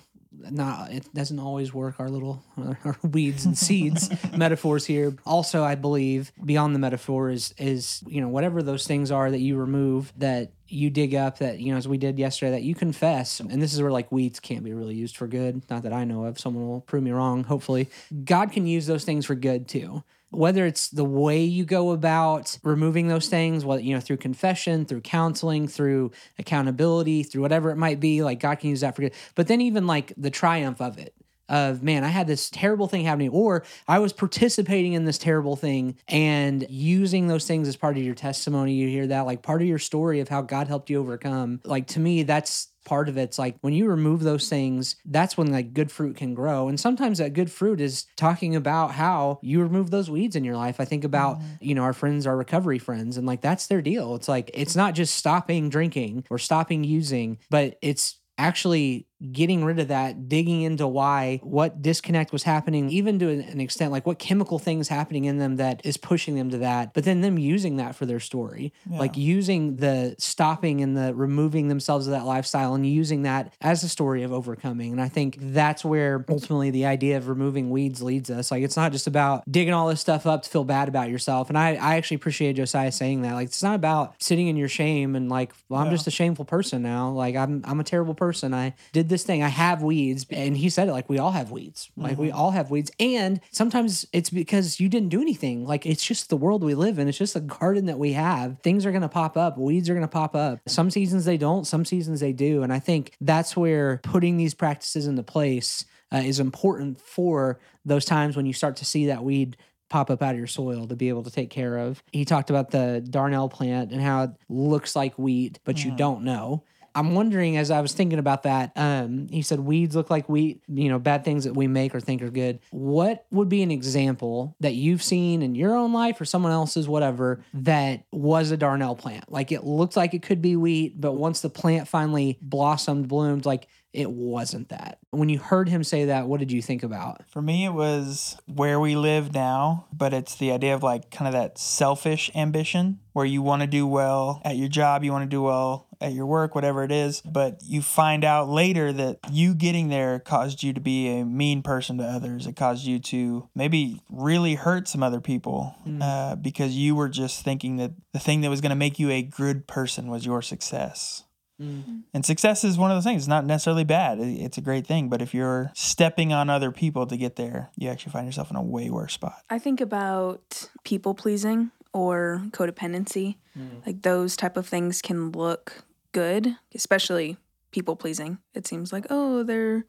not 0.50 0.92
it 0.92 1.14
doesn't 1.14 1.40
always 1.40 1.74
work. 1.74 2.00
Our 2.00 2.10
little 2.10 2.44
our 2.58 2.98
weeds 3.04 3.46
and 3.46 3.58
seeds 3.58 4.10
metaphors 4.38 4.86
here. 4.86 5.16
Also, 5.26 5.64
I 5.64 5.76
believe 5.76 6.32
beyond 6.44 6.76
the 6.76 6.80
metaphor 6.80 7.30
is 7.30 7.54
is 7.58 8.04
you 8.08 8.22
know 8.22 8.30
whatever 8.30 8.62
those 8.62 8.88
things 8.88 9.12
are 9.12 9.30
that 9.30 9.40
you 9.40 9.58
remove 9.58 10.14
that 10.18 10.52
you 10.68 10.90
dig 10.90 11.16
up 11.16 11.40
that 11.40 11.60
you 11.60 11.72
know 11.72 11.78
as 11.78 11.88
we 11.88 11.98
did 11.98 12.20
yesterday 12.20 12.52
that 12.52 12.64
you 12.64 12.76
confess 12.76 13.40
and 13.40 13.62
this 13.62 13.74
is 13.74 13.82
where 13.82 13.92
like 13.92 14.12
weeds 14.12 14.40
can't 14.40 14.64
be 14.64 14.74
really 14.74 14.94
used 14.94 15.18
for 15.18 15.26
good 15.26 15.64
not 15.68 15.82
that 15.82 15.92
i 15.92 16.04
know 16.04 16.26
of 16.26 16.40
someone 16.40 16.68
will 16.68 16.82
prove 16.82 17.02
me 17.02 17.10
wrong 17.10 17.44
hopefully 17.44 17.90
god 18.24 18.52
can 18.52 18.68
use 18.68 18.86
those 18.86 19.04
things 19.04 19.26
for 19.26 19.34
good 19.34 19.68
too 19.68 20.04
whether 20.32 20.66
it's 20.66 20.90
the 20.90 21.04
way 21.04 21.44
you 21.44 21.66
go 21.66 21.92
about 21.92 22.58
removing 22.64 23.08
those 23.08 23.28
things 23.28 23.66
whether 23.66 23.82
you 23.82 23.94
know 23.94 24.00
through 24.00 24.18
confession 24.18 24.86
through 24.86 25.02
counseling 25.02 25.68
through 25.68 26.12
accountability 26.38 27.24
through 27.24 27.42
whatever 27.42 27.72
it 27.72 27.76
might 27.78 28.00
be 28.00 28.24
like 28.24 28.40
god 28.40 28.56
can 28.60 28.70
use 28.70 28.82
that 28.82 28.96
for 28.96 29.02
good 29.02 29.14
but 29.36 29.48
then 29.48 29.62
even 29.62 29.88
like 29.88 30.14
the 30.18 30.30
triumph 30.30 30.82
of 30.82 30.98
it 30.98 31.14
of 31.50 31.84
man, 31.84 32.04
I 32.04 32.10
had 32.10 32.28
this 32.28 32.50
terrible 32.50 32.88
thing 32.88 33.04
happening, 33.06 33.30
or 33.30 33.64
I 33.88 34.00
was 34.00 34.14
participating 34.14 34.94
in 34.94 35.06
this 35.06 35.18
terrible 35.18 35.56
thing 35.56 35.98
and 36.08 36.66
using 36.70 37.28
those 37.28 37.46
things 37.46 37.68
as 37.68 37.76
part 37.76 37.98
of 37.98 38.04
your 38.04 38.16
testimony. 38.16 38.74
You 38.74 38.88
hear 38.88 39.08
that 39.08 39.26
like 39.26 39.42
part 39.42 39.62
of 39.62 39.68
your 39.68 39.80
story 39.80 40.20
of 40.20 40.30
how 40.30 40.42
God 40.42 40.68
helped 40.68 40.90
you 40.90 41.00
overcome. 41.00 41.60
Like 41.66 41.88
to 41.88 42.00
me, 42.00 42.24
that's 42.24 42.70
part 42.86 43.10
of 43.10 43.18
it. 43.18 43.24
it's 43.24 43.38
like 43.38 43.56
when 43.62 43.74
you 43.74 43.88
remove 43.88 44.22
those 44.22 44.50
things 44.50 44.96
that's 45.06 45.38
when 45.38 45.52
like 45.52 45.74
good 45.74 45.92
fruit 45.92 46.16
can 46.16 46.34
grow 46.34 46.70
and 46.70 46.80
sometimes 46.80 47.20
that 47.20 47.34
good 47.34 47.52
fruit 47.52 47.80
is 47.80 48.06
talking 48.16 48.56
about 48.56 48.92
how 48.92 49.38
you 49.44 49.62
remove 49.62 49.92
those 49.92 50.10
weeds 50.10 50.36
in 50.36 50.44
your 50.44 50.56
life 50.56 50.80
i 50.80 50.86
think 50.86 51.04
about 51.04 51.38
mm-hmm. 51.38 51.48
you 51.60 51.76
know 51.76 51.84
our 51.84 51.94
friends 51.94 52.26
our 52.26 52.36
recovery 52.36 52.80
friends 52.80 53.16
and 53.18 53.28
like 53.28 53.42
that's 53.42 53.68
their 53.68 53.82
deal 53.82 54.16
it's 54.16 54.28
like 54.28 54.50
it's 54.54 54.76
not 54.76 54.96
just 54.96 55.14
stopping 55.14 55.70
drinking 55.70 56.26
or 56.32 56.40
stopping 56.40 56.84
using 56.84 57.38
but 57.50 57.78
it's 57.82 58.18
actually 58.40 59.06
getting 59.32 59.66
rid 59.66 59.80
of 59.80 59.90
that, 59.90 60.30
digging 60.30 60.62
into 60.62 60.88
why, 60.88 61.40
what 61.44 61.82
disconnect 61.82 62.32
was 62.32 62.44
happening, 62.44 62.90
even 62.90 63.20
to 63.20 63.30
an 63.30 63.60
extent, 63.60 63.92
like 63.92 64.06
what 64.06 64.18
chemical 64.18 64.60
things 64.60 64.88
happening 64.88 65.26
in 65.26 65.38
them 65.38 65.58
that 65.58 65.82
is 65.84 65.98
pushing 65.98 66.36
them 66.36 66.50
to 66.50 66.58
that, 66.58 66.94
but 66.94 67.04
then 67.04 67.22
them 67.22 67.38
using 67.38 67.76
that 67.76 67.96
for 67.96 68.06
their 68.06 68.20
story, 68.20 68.72
yeah. 68.90 68.98
like 68.98 69.18
using 69.18 69.76
the 69.78 70.16
stopping 70.18 70.82
and 70.82 70.96
the 70.96 71.14
removing 71.14 71.68
themselves 71.68 72.08
of 72.08 72.12
that 72.12 72.26
lifestyle 72.26 72.74
and 72.76 72.88
using 72.88 73.24
that 73.24 73.54
as 73.60 73.84
a 73.84 73.90
story 73.90 74.24
of 74.24 74.32
overcoming. 74.32 74.94
And 74.94 75.02
I 75.02 75.10
think 75.10 75.38
that's 75.40 75.84
where 75.84 76.26
ultimately 76.30 76.72
the 76.72 76.86
idea 76.86 77.18
of 77.18 77.28
removing 77.28 77.70
weeds 77.70 78.02
leads 78.02 78.30
us. 78.30 78.52
Like 78.52 78.64
it's 78.64 78.78
not 78.78 78.94
just 78.94 79.08
about 79.08 79.44
digging 79.52 79.74
all 79.74 79.90
this 79.90 80.00
stuff 80.00 80.26
up 80.26 80.44
to 80.44 80.50
feel 80.50 80.64
bad 80.64 80.88
about 80.88 81.10
yourself. 81.10 81.50
And 81.50 81.58
I, 81.58 81.76
I 81.76 81.96
actually 81.98 82.16
appreciate 82.16 82.54
Josiah 82.54 82.92
saying 82.92 83.24
that. 83.24 83.34
Like 83.34 83.48
it's 83.48 83.64
not 83.64 83.76
about 83.76 84.22
sitting 84.22 84.48
in 84.48 84.56
your 84.56 84.70
shame 84.70 85.16
and 85.16 85.28
like, 85.28 85.54
well, 85.68 85.82
I'm 85.82 85.88
yeah. 85.88 85.94
just 85.94 86.08
a 86.08 86.12
shameful 86.12 86.46
person 86.46 86.82
now. 86.82 87.10
Like 87.10 87.36
I'm 87.36 87.62
I'm 87.66 87.82
a 87.82 87.84
terrible 87.84 88.14
person. 88.14 88.54
I 88.54 88.76
did 88.94 89.09
this 89.10 89.24
thing. 89.24 89.44
I 89.44 89.50
have 89.50 89.82
weeds. 89.82 90.26
And 90.30 90.56
he 90.56 90.70
said 90.70 90.88
it 90.88 90.92
like 90.92 91.10
we 91.10 91.18
all 91.18 91.32
have 91.32 91.52
weeds. 91.52 91.90
Like 91.98 92.14
mm-hmm. 92.14 92.22
we 92.22 92.32
all 92.32 92.52
have 92.52 92.72
weeds. 92.72 92.92
And 93.00 93.42
sometimes 93.52 94.06
it's 94.14 94.30
because 94.30 94.80
you 94.80 94.90
didn't 94.90 95.10
do 95.10 95.22
anything. 95.22 95.66
Like 95.66 95.86
it's 95.86 96.06
just 96.06 96.30
the 96.30 96.38
world 96.38 96.64
we 96.64 96.76
live 96.76 97.00
in. 97.00 97.08
It's 97.08 97.18
just 97.18 97.36
a 97.36 97.42
garden 97.42 97.86
that 97.88 98.00
we 98.00 98.14
have. 98.14 98.60
Things 98.62 98.86
are 98.86 98.92
going 98.92 99.02
to 99.02 99.10
pop 99.10 99.36
up. 99.36 99.58
Weeds 99.58 99.90
are 99.90 99.94
going 99.94 100.06
to 100.06 100.08
pop 100.08 100.36
up. 100.36 100.60
Some 100.68 100.90
seasons 100.90 101.26
they 101.26 101.38
don't, 101.38 101.66
some 101.66 101.86
seasons 101.86 102.20
they 102.20 102.34
do. 102.34 102.64
And 102.64 102.72
I 102.72 102.80
think 102.80 103.14
that's 103.20 103.58
where 103.58 104.00
putting 104.04 104.38
these 104.38 104.54
practices 104.54 105.08
into 105.08 105.24
place 105.24 105.86
uh, 106.12 106.18
is 106.18 106.40
important 106.40 107.00
for 107.02 107.60
those 107.86 108.06
times 108.06 108.36
when 108.36 108.46
you 108.46 108.54
start 108.54 108.78
to 108.78 108.86
see 108.86 109.08
that 109.08 109.24
weed 109.24 109.58
pop 109.90 110.10
up 110.12 110.22
out 110.22 110.34
of 110.34 110.38
your 110.38 110.48
soil 110.48 110.88
to 110.88 110.96
be 110.96 111.10
able 111.10 111.24
to 111.24 111.32
take 111.32 111.50
care 111.50 111.78
of. 111.78 112.04
He 112.12 112.24
talked 112.24 112.50
about 112.50 112.72
the 112.72 113.06
darnel 113.10 113.52
plant 113.52 113.92
and 113.92 114.02
how 114.02 114.24
it 114.24 114.32
looks 114.48 114.96
like 114.96 115.18
wheat, 115.18 115.60
but 115.64 115.84
you 115.84 115.96
don't 115.96 116.24
know. 116.24 116.64
I'm 117.00 117.16
wondering 117.16 117.56
as 117.56 117.72
I 117.72 117.80
was 117.80 117.94
thinking 117.94 118.20
about 118.20 118.44
that. 118.44 118.74
Um, 118.76 119.30
he 119.30 119.42
said 119.42 119.62
weeds 119.62 119.96
look 119.96 120.10
like 120.10 120.28
wheat. 120.28 120.62
You 120.68 120.90
know, 120.90 121.00
bad 121.00 121.24
things 121.24 121.46
that 121.46 121.56
we 121.56 121.66
make 121.66 121.96
or 121.96 122.02
think 122.02 122.22
are 122.22 122.30
good. 122.30 122.60
What 122.72 123.26
would 123.32 123.48
be 123.48 123.64
an 123.64 123.72
example 123.72 124.58
that 124.60 124.74
you've 124.74 125.02
seen 125.02 125.42
in 125.42 125.56
your 125.56 125.76
own 125.76 125.94
life 125.94 126.20
or 126.20 126.26
someone 126.26 126.52
else's, 126.52 126.90
whatever, 126.90 127.42
that 127.54 128.04
was 128.12 128.52
a 128.52 128.58
Darnel 128.58 128.98
plant? 128.98 129.32
Like 129.32 129.54
it 129.54 129.64
looked 129.64 129.96
like 129.96 130.14
it 130.14 130.24
could 130.24 130.42
be 130.42 130.58
wheat, 130.58 131.00
but 131.00 131.14
once 131.14 131.40
the 131.40 131.50
plant 131.50 131.88
finally 131.88 132.38
blossomed, 132.42 133.08
bloomed, 133.08 133.46
like 133.46 133.68
it 133.94 134.12
wasn't 134.12 134.70
that. 134.70 135.00
When 135.12 135.30
you 135.30 135.40
heard 135.40 135.68
him 135.68 135.84
say 135.84 136.06
that, 136.06 136.28
what 136.28 136.40
did 136.40 136.52
you 136.52 136.62
think 136.62 136.84
about? 136.84 137.24
For 137.30 137.42
me, 137.42 137.66
it 137.66 137.74
was 137.74 138.38
where 138.46 138.80
we 138.80 138.96
live 138.96 139.34
now, 139.34 139.88
but 139.92 140.14
it's 140.14 140.36
the 140.36 140.52
idea 140.52 140.76
of 140.76 140.84
like 140.84 141.10
kind 141.10 141.28
of 141.28 141.34
that 141.34 141.58
selfish 141.58 142.30
ambition 142.36 143.00
where 143.14 143.26
you 143.26 143.42
want 143.42 143.62
to 143.62 143.68
do 143.68 143.88
well 143.88 144.42
at 144.46 144.58
your 144.58 144.68
job, 144.68 145.04
you 145.04 145.12
want 145.12 145.24
to 145.24 145.36
do 145.36 145.42
well 145.42 145.88
at 146.02 146.14
your 146.14 146.26
work, 146.26 146.56
whatever 146.56 146.84
it 146.84 146.92
is, 146.92 147.22
but 147.22 147.60
you 147.64 147.82
find 147.82 148.24
out 148.24 148.48
later 148.48 148.94
that 148.94 149.20
you 149.32 149.54
getting 149.54 149.90
there 149.90 150.20
caused 150.20 150.64
you 150.64 150.74
to 150.74 150.80
be 150.80 151.20
a 151.20 151.26
mean 151.26 151.62
person 151.62 151.98
to 151.98 152.04
others. 152.04 152.48
It 152.48 152.56
caused 152.56 152.86
you 152.86 153.00
to 153.00 153.50
maybe 153.54 154.02
really 154.10 154.56
hurt 154.56 154.88
some 154.88 155.04
other 155.04 155.20
people 155.20 155.76
mm. 155.86 156.02
uh, 156.02 156.36
because 156.36 156.76
you 156.76 156.96
were 156.96 157.10
just 157.10 157.44
thinking 157.44 157.78
that 157.78 157.92
the 158.14 158.20
thing 158.20 158.42
that 158.42 158.50
was 158.50 158.62
going 158.62 158.70
to 158.70 158.76
make 158.76 158.98
you 159.00 159.10
a 159.10 159.22
good 159.22 159.68
person 159.68 160.08
was 160.10 160.26
your 160.26 160.42
success. 160.42 161.24
Mm. 161.62 162.04
And 162.14 162.26
success 162.26 162.64
is 162.64 162.78
one 162.78 162.90
of 162.90 162.96
those 162.96 163.04
things. 163.04 163.24
It's 163.24 163.28
not 163.28 163.46
necessarily 163.46 163.84
bad. 163.84 164.20
It's 164.22 164.58
a 164.58 164.62
great 164.62 164.88
thing. 164.88 165.10
But 165.10 165.22
if 165.22 165.34
you're 165.34 165.72
stepping 165.76 166.32
on 166.32 166.50
other 166.50 166.72
people 166.72 167.06
to 167.08 167.18
get 167.18 167.36
there, 167.36 167.70
you 167.76 167.90
actually 167.90 168.14
find 168.14 168.26
yourself 168.26 168.50
in 168.50 168.56
a 168.56 168.64
way 168.64 168.90
worse 168.90 169.14
spot. 169.14 169.44
I 169.50 169.60
think 169.60 169.82
about 169.82 170.70
people 170.86 171.14
pleasing 171.14 171.72
or 171.92 172.42
codependency. 172.52 173.36
Mm. 173.58 173.86
Like 173.86 174.04
those 174.04 174.38
type 174.38 174.56
of 174.56 174.68
things 174.68 175.02
can 175.02 175.32
look 175.32 175.84
good, 176.20 176.58
especially 176.76 177.38
people 177.72 177.96
pleasing. 177.96 178.40
It 178.54 178.68
seems 178.68 178.92
like, 178.92 179.08
oh, 179.10 179.44
they're 179.44 179.86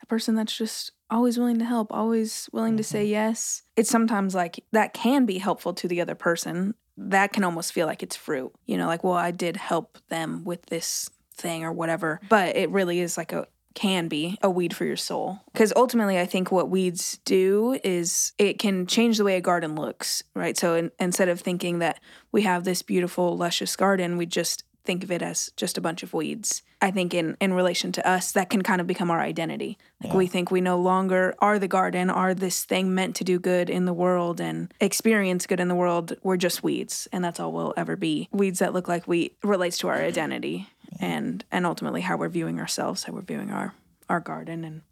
a 0.00 0.06
person 0.06 0.36
that's 0.36 0.56
just 0.56 0.92
always 1.10 1.36
willing 1.36 1.58
to 1.58 1.64
help, 1.64 1.92
always 1.92 2.48
willing 2.52 2.74
mm-hmm. 2.74 2.78
to 2.78 2.84
say 2.84 3.04
mm-hmm. 3.04 3.10
yes. 3.10 3.62
It's 3.74 3.90
sometimes 3.90 4.36
like 4.36 4.64
that 4.70 4.94
can 4.94 5.26
be 5.26 5.38
helpful 5.38 5.74
to 5.74 5.88
the 5.88 6.00
other 6.00 6.14
person 6.14 6.74
that 6.96 7.32
can 7.32 7.42
almost 7.42 7.72
feel 7.72 7.88
like 7.88 8.04
it's 8.04 8.14
fruit. 8.14 8.52
You 8.66 8.78
know, 8.78 8.86
like, 8.86 9.02
well, 9.02 9.14
I 9.14 9.32
did 9.32 9.56
help 9.56 9.98
them 10.10 10.44
with 10.44 10.66
this 10.66 11.10
thing 11.34 11.64
or 11.64 11.72
whatever. 11.72 12.20
But 12.28 12.54
it 12.54 12.70
really 12.70 13.00
is 13.00 13.16
like 13.16 13.32
a 13.32 13.48
can 13.74 14.06
be 14.06 14.38
a 14.40 14.48
weed 14.48 14.76
for 14.76 14.84
your 14.84 14.96
soul. 14.96 15.40
Because 15.52 15.72
ultimately, 15.74 16.20
I 16.20 16.26
think 16.26 16.52
what 16.52 16.70
weeds 16.70 17.18
do 17.24 17.80
is 17.82 18.32
it 18.38 18.60
can 18.60 18.86
change 18.86 19.18
the 19.18 19.24
way 19.24 19.34
a 19.36 19.40
garden 19.40 19.74
looks, 19.74 20.22
right? 20.36 20.56
So 20.56 20.76
in, 20.76 20.92
instead 21.00 21.28
of 21.28 21.40
thinking 21.40 21.80
that 21.80 21.98
we 22.30 22.42
have 22.42 22.62
this 22.62 22.82
beautiful, 22.82 23.36
luscious 23.36 23.74
garden, 23.74 24.16
we 24.16 24.26
just 24.26 24.62
think 24.84 25.02
of 25.02 25.10
it 25.10 25.22
as 25.22 25.50
just 25.56 25.78
a 25.78 25.80
bunch 25.80 26.02
of 26.02 26.12
weeds. 26.12 26.62
I 26.80 26.90
think 26.90 27.14
in 27.14 27.36
in 27.40 27.54
relation 27.54 27.92
to 27.92 28.06
us, 28.08 28.32
that 28.32 28.50
can 28.50 28.62
kind 28.62 28.80
of 28.80 28.86
become 28.86 29.10
our 29.10 29.20
identity. 29.20 29.78
Like 30.02 30.12
yeah. 30.12 30.18
we 30.18 30.26
think 30.26 30.50
we 30.50 30.60
no 30.60 30.78
longer 30.78 31.34
are 31.38 31.58
the 31.58 31.68
garden, 31.68 32.10
are 32.10 32.34
this 32.34 32.64
thing 32.64 32.94
meant 32.94 33.16
to 33.16 33.24
do 33.24 33.38
good 33.38 33.70
in 33.70 33.86
the 33.86 33.92
world 33.92 34.40
and 34.40 34.72
experience 34.80 35.46
good 35.46 35.60
in 35.60 35.68
the 35.68 35.74
world. 35.74 36.14
We're 36.22 36.36
just 36.36 36.62
weeds, 36.62 37.08
and 37.12 37.24
that's 37.24 37.40
all 37.40 37.52
we'll 37.52 37.74
ever 37.76 37.96
be. 37.96 38.28
Weeds 38.32 38.58
that 38.58 38.74
look 38.74 38.88
like 38.88 39.08
wheat 39.08 39.36
relates 39.42 39.78
to 39.78 39.88
our 39.88 40.00
identity 40.00 40.68
yeah. 40.92 41.06
and 41.06 41.44
and 41.50 41.64
ultimately 41.64 42.02
how 42.02 42.16
we're 42.16 42.28
viewing 42.28 42.60
ourselves, 42.60 43.04
how 43.04 43.12
we're 43.12 43.22
viewing 43.22 43.50
our 43.50 43.74
our 44.08 44.20
garden, 44.20 44.64
and 44.64 44.82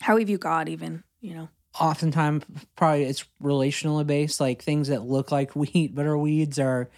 how 0.00 0.16
we 0.16 0.24
view 0.24 0.38
God. 0.38 0.68
Even 0.68 1.04
you 1.20 1.34
know 1.34 1.48
oftentimes 1.80 2.44
probably 2.76 3.04
it's 3.04 3.24
relationally 3.42 4.06
based 4.06 4.40
like 4.40 4.62
things 4.62 4.88
that 4.88 5.02
look 5.02 5.32
like 5.32 5.56
wheat 5.56 5.94
but 5.94 6.06
are 6.06 6.18
weeds 6.18 6.58
are 6.58 6.88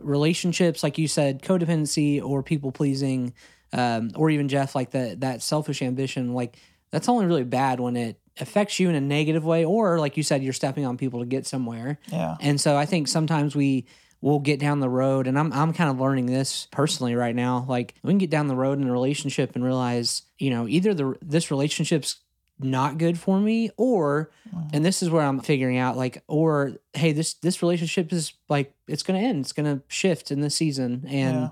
relationships, 0.00 0.82
like 0.82 0.98
you 0.98 1.08
said, 1.08 1.42
codependency 1.42 2.22
or 2.22 2.42
people 2.42 2.72
pleasing, 2.72 3.34
um, 3.72 4.10
or 4.16 4.30
even 4.30 4.48
Jeff, 4.48 4.74
like 4.74 4.90
that 4.90 5.20
that 5.20 5.42
selfish 5.42 5.82
ambition, 5.82 6.34
like 6.34 6.56
that's 6.90 7.08
only 7.08 7.26
really 7.26 7.44
bad 7.44 7.80
when 7.80 7.96
it 7.96 8.18
affects 8.38 8.80
you 8.80 8.88
in 8.88 8.94
a 8.94 9.00
negative 9.00 9.44
way, 9.44 9.64
or 9.64 9.98
like 9.98 10.16
you 10.16 10.22
said, 10.22 10.42
you're 10.42 10.52
stepping 10.52 10.84
on 10.84 10.96
people 10.96 11.20
to 11.20 11.26
get 11.26 11.46
somewhere. 11.46 11.98
Yeah. 12.10 12.36
And 12.40 12.60
so 12.60 12.76
I 12.76 12.86
think 12.86 13.08
sometimes 13.08 13.54
we 13.54 13.86
will 14.20 14.38
get 14.38 14.60
down 14.60 14.80
the 14.80 14.88
road, 14.88 15.26
and 15.26 15.38
I'm 15.38 15.52
I'm 15.52 15.72
kind 15.72 15.90
of 15.90 16.00
learning 16.00 16.26
this 16.26 16.68
personally 16.70 17.14
right 17.14 17.34
now. 17.34 17.66
Like 17.68 17.94
we 18.02 18.10
can 18.10 18.18
get 18.18 18.30
down 18.30 18.48
the 18.48 18.56
road 18.56 18.78
in 18.78 18.88
a 18.88 18.92
relationship 18.92 19.54
and 19.54 19.64
realize, 19.64 20.22
you 20.38 20.50
know, 20.50 20.68
either 20.68 20.94
the 20.94 21.16
this 21.20 21.50
relationship's 21.50 22.16
not 22.58 22.98
good 22.98 23.18
for 23.18 23.40
me 23.40 23.70
or 23.76 24.30
and 24.72 24.84
this 24.84 25.02
is 25.02 25.10
where 25.10 25.24
i'm 25.24 25.40
figuring 25.40 25.78
out 25.78 25.96
like 25.96 26.22
or 26.28 26.72
hey 26.92 27.12
this 27.12 27.34
this 27.34 27.62
relationship 27.62 28.12
is 28.12 28.34
like 28.48 28.74
it's 28.86 29.02
gonna 29.02 29.18
end 29.18 29.40
it's 29.40 29.52
gonna 29.52 29.80
shift 29.88 30.30
in 30.30 30.40
this 30.40 30.54
season 30.54 31.04
and 31.08 31.40
yeah. 31.40 31.48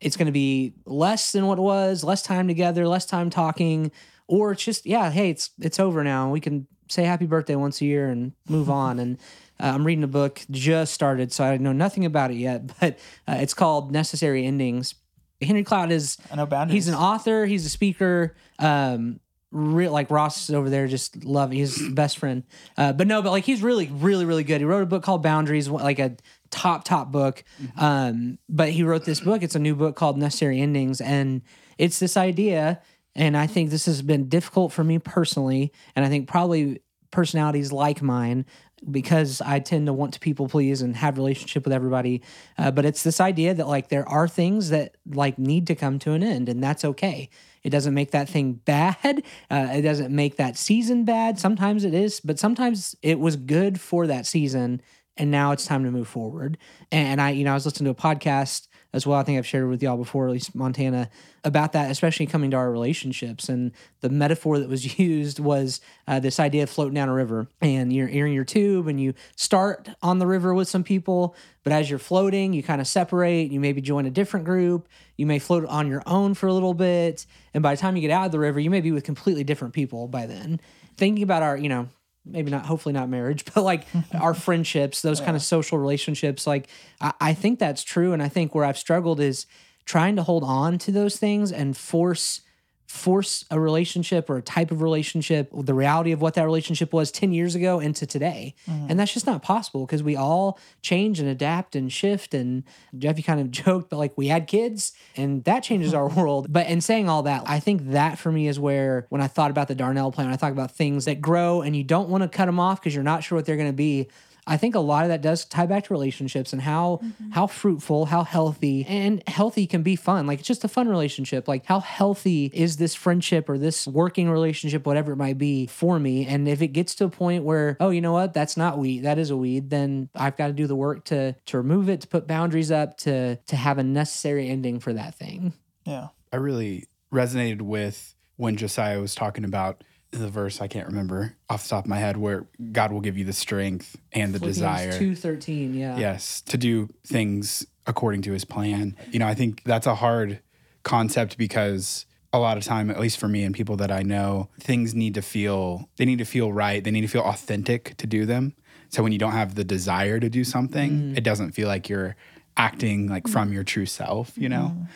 it's 0.00 0.16
gonna 0.16 0.32
be 0.32 0.74
less 0.84 1.32
than 1.32 1.46
what 1.46 1.58
it 1.58 1.62
was 1.62 2.04
less 2.04 2.22
time 2.22 2.46
together 2.46 2.86
less 2.86 3.06
time 3.06 3.30
talking 3.30 3.90
or 4.28 4.52
it's 4.52 4.64
just 4.64 4.86
yeah 4.86 5.10
hey 5.10 5.30
it's 5.30 5.50
it's 5.60 5.80
over 5.80 6.04
now 6.04 6.30
we 6.30 6.40
can 6.40 6.66
say 6.88 7.02
happy 7.02 7.26
birthday 7.26 7.56
once 7.56 7.80
a 7.80 7.84
year 7.84 8.08
and 8.08 8.32
move 8.48 8.70
on 8.82 8.98
and 8.98 9.18
uh, 9.58 9.72
i'm 9.74 9.84
reading 9.84 10.04
a 10.04 10.08
book 10.08 10.42
just 10.50 10.92
started 10.92 11.32
so 11.32 11.44
i 11.44 11.56
know 11.56 11.72
nothing 11.72 12.04
about 12.04 12.30
it 12.30 12.36
yet 12.36 12.66
but 12.80 12.98
uh, 13.26 13.36
it's 13.38 13.54
called 13.54 13.90
necessary 13.90 14.44
endings 14.46 14.94
henry 15.42 15.64
cloud 15.64 15.90
is 15.90 16.16
I 16.30 16.36
know 16.36 16.46
boundaries. 16.46 16.84
he's 16.84 16.88
an 16.88 16.94
author 16.94 17.46
he's 17.46 17.66
a 17.66 17.70
speaker 17.70 18.36
um, 18.58 19.20
real 19.50 19.92
like 19.92 20.10
Ross 20.10 20.48
is 20.48 20.54
over 20.54 20.68
there 20.68 20.86
just 20.86 21.24
love 21.24 21.52
he's 21.52 21.88
best 21.90 22.18
friend. 22.18 22.44
Uh, 22.76 22.92
but 22.92 23.06
no, 23.06 23.22
but 23.22 23.30
like 23.30 23.44
he's 23.44 23.62
really 23.62 23.86
really 23.86 24.24
really 24.24 24.44
good. 24.44 24.60
He 24.60 24.64
wrote 24.64 24.82
a 24.82 24.86
book 24.86 25.02
called 25.02 25.22
Boundaries, 25.22 25.68
like 25.68 25.98
a 25.98 26.16
top 26.50 26.84
top 26.84 27.10
book. 27.10 27.44
Mm-hmm. 27.62 27.84
Um, 27.84 28.38
but 28.48 28.70
he 28.70 28.82
wrote 28.82 29.04
this 29.04 29.20
book. 29.20 29.42
It's 29.42 29.54
a 29.54 29.60
new 29.60 29.74
book 29.74 29.96
called 29.96 30.18
Necessary 30.18 30.60
Endings, 30.60 31.00
and 31.00 31.42
it's 31.78 31.98
this 31.98 32.16
idea. 32.16 32.80
And 33.14 33.34
I 33.34 33.46
think 33.46 33.70
this 33.70 33.86
has 33.86 34.02
been 34.02 34.28
difficult 34.28 34.72
for 34.72 34.84
me 34.84 34.98
personally. 34.98 35.72
And 35.94 36.04
I 36.04 36.08
think 36.08 36.28
probably 36.28 36.82
personalities 37.10 37.72
like 37.72 38.02
mine 38.02 38.44
because 38.90 39.40
I 39.40 39.58
tend 39.60 39.86
to 39.86 39.92
want 39.92 40.14
to 40.14 40.20
people 40.20 40.48
please 40.48 40.82
and 40.82 40.94
have 40.96 41.16
relationship 41.16 41.64
with 41.64 41.72
everybody. 41.72 42.22
Uh, 42.58 42.70
but 42.70 42.84
it's 42.84 43.02
this 43.02 43.20
idea 43.20 43.54
that 43.54 43.66
like 43.66 43.88
there 43.88 44.06
are 44.06 44.28
things 44.28 44.68
that 44.68 44.96
like 45.06 45.38
need 45.38 45.66
to 45.68 45.74
come 45.74 45.98
to 46.00 46.12
an 46.12 46.22
end, 46.22 46.48
and 46.48 46.62
that's 46.62 46.84
okay. 46.84 47.30
It 47.66 47.70
doesn't 47.70 47.94
make 47.94 48.12
that 48.12 48.28
thing 48.28 48.52
bad. 48.64 49.24
Uh, 49.50 49.68
it 49.72 49.82
doesn't 49.82 50.14
make 50.14 50.36
that 50.36 50.56
season 50.56 51.04
bad. 51.04 51.36
Sometimes 51.38 51.82
it 51.82 51.94
is, 51.94 52.20
but 52.20 52.38
sometimes 52.38 52.94
it 53.02 53.18
was 53.18 53.34
good 53.34 53.80
for 53.80 54.06
that 54.06 54.24
season, 54.24 54.80
and 55.16 55.32
now 55.32 55.50
it's 55.50 55.66
time 55.66 55.82
to 55.82 55.90
move 55.90 56.06
forward. 56.06 56.58
And 56.92 57.20
I, 57.20 57.30
you 57.30 57.42
know, 57.42 57.50
I 57.50 57.54
was 57.54 57.64
listening 57.66 57.92
to 57.92 57.98
a 57.98 58.02
podcast 58.02 58.68
as 58.96 59.06
well. 59.06 59.18
I 59.18 59.22
think 59.24 59.36
I've 59.36 59.46
shared 59.46 59.68
with 59.68 59.82
y'all 59.82 59.98
before, 59.98 60.26
at 60.26 60.32
least 60.32 60.54
Montana, 60.54 61.10
about 61.44 61.72
that, 61.72 61.90
especially 61.90 62.24
coming 62.24 62.50
to 62.52 62.56
our 62.56 62.70
relationships. 62.70 63.50
And 63.50 63.72
the 64.00 64.08
metaphor 64.08 64.58
that 64.58 64.70
was 64.70 64.98
used 64.98 65.38
was 65.38 65.82
uh, 66.08 66.18
this 66.18 66.40
idea 66.40 66.62
of 66.62 66.70
floating 66.70 66.94
down 66.94 67.10
a 67.10 67.12
river, 67.12 67.46
and 67.60 67.92
you're, 67.92 68.08
you're 68.08 68.26
in 68.26 68.32
your 68.32 68.44
tube, 68.44 68.88
and 68.88 68.98
you 68.98 69.12
start 69.36 69.90
on 70.02 70.18
the 70.18 70.26
river 70.26 70.54
with 70.54 70.66
some 70.66 70.82
people, 70.82 71.36
but 71.62 71.74
as 71.74 71.90
you're 71.90 71.98
floating, 71.98 72.54
you 72.54 72.62
kind 72.62 72.80
of 72.80 72.86
separate. 72.86 73.52
You 73.52 73.60
maybe 73.60 73.82
join 73.82 74.06
a 74.06 74.10
different 74.10 74.46
group. 74.46 74.88
You 75.18 75.26
may 75.26 75.38
float 75.38 75.66
on 75.66 75.88
your 75.88 76.02
own 76.06 76.32
for 76.32 76.46
a 76.46 76.52
little 76.54 76.74
bit, 76.74 77.26
and 77.52 77.62
by 77.62 77.74
the 77.74 77.80
time 77.80 77.96
you 77.96 78.02
get 78.02 78.10
out 78.10 78.24
of 78.24 78.32
the 78.32 78.38
river, 78.38 78.58
you 78.58 78.70
may 78.70 78.80
be 78.80 78.92
with 78.92 79.04
completely 79.04 79.44
different 79.44 79.74
people 79.74 80.08
by 80.08 80.24
then. 80.24 80.58
Thinking 80.96 81.22
about 81.22 81.42
our, 81.42 81.58
you 81.58 81.68
know, 81.68 81.88
maybe 82.26 82.50
not 82.50 82.66
hopefully 82.66 82.92
not 82.92 83.08
marriage 83.08 83.44
but 83.54 83.62
like 83.62 83.86
our 84.14 84.34
friendships 84.34 85.02
those 85.02 85.20
kind 85.20 85.36
of 85.36 85.42
social 85.42 85.78
relationships 85.78 86.46
like 86.46 86.68
I, 87.00 87.12
I 87.20 87.34
think 87.34 87.58
that's 87.58 87.82
true. 87.82 88.12
And 88.12 88.22
i 88.22 88.28
think 88.28 88.54
where 88.54 88.64
i've 88.64 88.78
struggled 88.78 89.20
is 89.20 89.46
trying 89.84 90.16
to 90.16 90.22
hold 90.22 90.42
on 90.42 90.78
to 90.78 90.92
those 90.92 91.16
things 91.16 91.52
and 91.52 91.76
force 91.76 92.40
force 92.86 93.44
a 93.50 93.58
relationship 93.58 94.30
or 94.30 94.36
a 94.36 94.42
type 94.42 94.70
of 94.70 94.80
relationship 94.80 95.50
the 95.52 95.74
reality 95.74 96.12
of 96.12 96.20
what 96.20 96.34
that 96.34 96.44
relationship 96.44 96.92
was 96.92 97.10
10 97.10 97.32
years 97.32 97.54
ago 97.54 97.80
into 97.80 98.06
today. 98.06 98.54
Mm-hmm. 98.68 98.86
And 98.90 99.00
that's 99.00 99.12
just 99.12 99.26
not 99.26 99.42
possible 99.42 99.84
because 99.86 100.02
we 100.02 100.16
all 100.16 100.58
change 100.82 101.18
and 101.18 101.28
adapt 101.28 101.74
and 101.74 101.92
shift. 101.92 102.34
And 102.34 102.64
jeff 102.96 103.16
you 103.18 103.24
kind 103.24 103.40
of 103.40 103.50
joked 103.64 103.90
but 103.90 103.96
like 103.96 104.16
we 104.16 104.28
had 104.28 104.46
kids 104.46 104.92
and 105.16 105.42
that 105.44 105.60
changes 105.60 105.94
our 105.94 106.08
world. 106.16 106.52
But 106.52 106.68
in 106.68 106.80
saying 106.80 107.08
all 107.08 107.22
that 107.24 107.42
i 107.46 107.60
think 107.60 107.90
that 107.90 108.18
for 108.18 108.30
me 108.30 108.48
is 108.48 108.58
where 108.58 109.06
when 109.08 109.20
i 109.20 109.26
thought 109.26 109.50
about 109.50 109.68
the 109.68 109.74
darnel 109.74 110.12
plan 110.12 110.28
i 110.28 110.36
thought 110.36 110.52
about 110.52 110.70
things 110.70 111.04
that 111.04 111.20
grow 111.20 111.62
and 111.62 111.76
you 111.76 111.84
don't 111.84 112.08
want 112.08 112.22
to 112.22 112.28
cut 112.28 112.46
them 112.46 112.60
off 112.60 112.80
because 112.80 112.94
you're 112.94 113.04
not 113.04 113.22
sure 113.22 113.36
what 113.36 113.44
they're 113.44 113.56
going 113.56 113.68
to 113.68 113.72
be 113.72 114.08
I 114.46 114.56
think 114.56 114.74
a 114.74 114.80
lot 114.80 115.02
of 115.02 115.08
that 115.08 115.22
does 115.22 115.44
tie 115.44 115.66
back 115.66 115.84
to 115.84 115.92
relationships 115.92 116.52
and 116.52 116.62
how 116.62 117.00
mm-hmm. 117.02 117.30
how 117.30 117.46
fruitful, 117.46 118.06
how 118.06 118.22
healthy, 118.22 118.84
and 118.86 119.22
healthy 119.26 119.66
can 119.66 119.82
be 119.82 119.96
fun. 119.96 120.26
Like 120.26 120.38
it's 120.38 120.48
just 120.48 120.64
a 120.64 120.68
fun 120.68 120.88
relationship. 120.88 121.48
Like 121.48 121.66
how 121.66 121.80
healthy 121.80 122.50
is 122.54 122.76
this 122.76 122.94
friendship 122.94 123.48
or 123.48 123.58
this 123.58 123.86
working 123.86 124.30
relationship, 124.30 124.86
whatever 124.86 125.12
it 125.12 125.16
might 125.16 125.38
be, 125.38 125.66
for 125.66 125.98
me? 125.98 126.26
And 126.26 126.46
if 126.46 126.62
it 126.62 126.68
gets 126.68 126.94
to 126.96 127.06
a 127.06 127.10
point 127.10 127.44
where, 127.44 127.76
oh, 127.80 127.90
you 127.90 128.00
know 128.00 128.12
what, 128.12 128.34
that's 128.34 128.56
not 128.56 128.78
weed, 128.78 129.00
that 129.00 129.18
is 129.18 129.30
a 129.30 129.36
weed, 129.36 129.70
then 129.70 130.08
I've 130.14 130.36
got 130.36 130.48
to 130.48 130.52
do 130.52 130.66
the 130.66 130.76
work 130.76 131.04
to 131.06 131.32
to 131.32 131.56
remove 131.56 131.88
it, 131.88 132.02
to 132.02 132.08
put 132.08 132.26
boundaries 132.26 132.70
up, 132.70 132.98
to 132.98 133.36
to 133.36 133.56
have 133.56 133.78
a 133.78 133.84
necessary 133.84 134.48
ending 134.48 134.78
for 134.78 134.92
that 134.92 135.16
thing. 135.16 135.54
Yeah. 135.84 136.08
I 136.32 136.36
really 136.36 136.86
resonated 137.12 137.62
with 137.62 138.14
when 138.36 138.56
Josiah 138.56 139.00
was 139.00 139.14
talking 139.14 139.44
about 139.44 139.82
the 140.10 140.28
verse 140.28 140.60
I 140.60 140.68
can't 140.68 140.86
remember 140.86 141.36
off 141.50 141.64
the 141.64 141.70
top 141.70 141.84
of 141.84 141.90
my 141.90 141.98
head 141.98 142.16
where 142.16 142.46
God 142.72 142.92
will 142.92 143.00
give 143.00 143.18
you 143.18 143.24
the 143.24 143.32
strength 143.32 143.96
and 144.12 144.34
the 144.34 144.38
desire. 144.38 144.96
Two 144.96 145.14
thirteen, 145.14 145.74
yeah. 145.74 145.98
Yes, 145.98 146.40
to 146.42 146.56
do 146.56 146.88
things 147.06 147.66
according 147.86 148.22
to 148.22 148.32
his 148.32 148.44
plan. 148.44 148.96
You 149.10 149.18
know, 149.18 149.26
I 149.26 149.34
think 149.34 149.62
that's 149.64 149.86
a 149.86 149.94
hard 149.96 150.40
concept 150.82 151.36
because 151.38 152.06
a 152.32 152.38
lot 152.38 152.56
of 152.56 152.64
time, 152.64 152.90
at 152.90 153.00
least 153.00 153.18
for 153.18 153.28
me 153.28 153.44
and 153.44 153.54
people 153.54 153.76
that 153.76 153.90
I 153.90 154.02
know, 154.02 154.50
things 154.60 154.94
need 154.94 155.14
to 155.14 155.22
feel 155.22 155.88
they 155.96 156.04
need 156.04 156.18
to 156.18 156.24
feel 156.24 156.52
right. 156.52 156.82
They 156.82 156.90
need 156.90 157.02
to 157.02 157.08
feel 157.08 157.22
authentic 157.22 157.96
to 157.98 158.06
do 158.06 158.26
them. 158.26 158.54
So 158.88 159.02
when 159.02 159.12
you 159.12 159.18
don't 159.18 159.32
have 159.32 159.54
the 159.54 159.64
desire 159.64 160.20
to 160.20 160.28
do 160.28 160.44
something, 160.44 161.16
it 161.16 161.24
doesn't 161.24 161.52
feel 161.52 161.66
like 161.68 161.88
you're 161.88 162.14
acting 162.56 163.08
like 163.08 163.26
from 163.28 163.52
your 163.52 163.64
true 163.64 163.86
self, 163.86 164.36
you 164.38 164.48
know? 164.48 164.86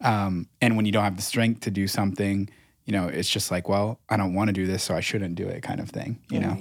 Um, 0.00 0.48
and 0.60 0.76
when 0.76 0.84
you 0.84 0.92
don't 0.92 1.04
have 1.04 1.16
the 1.16 1.22
strength 1.22 1.60
to 1.60 1.70
do 1.70 1.86
something, 1.86 2.50
you 2.86 2.92
know, 2.92 3.08
it's 3.08 3.28
just 3.28 3.50
like, 3.50 3.68
well, 3.68 4.00
I 4.08 4.16
don't 4.16 4.32
want 4.32 4.48
to 4.48 4.52
do 4.52 4.66
this, 4.66 4.82
so 4.82 4.94
I 4.94 5.00
shouldn't 5.00 5.34
do 5.34 5.46
it 5.46 5.62
kind 5.62 5.80
of 5.80 5.90
thing, 5.90 6.18
you 6.30 6.40
know? 6.40 6.56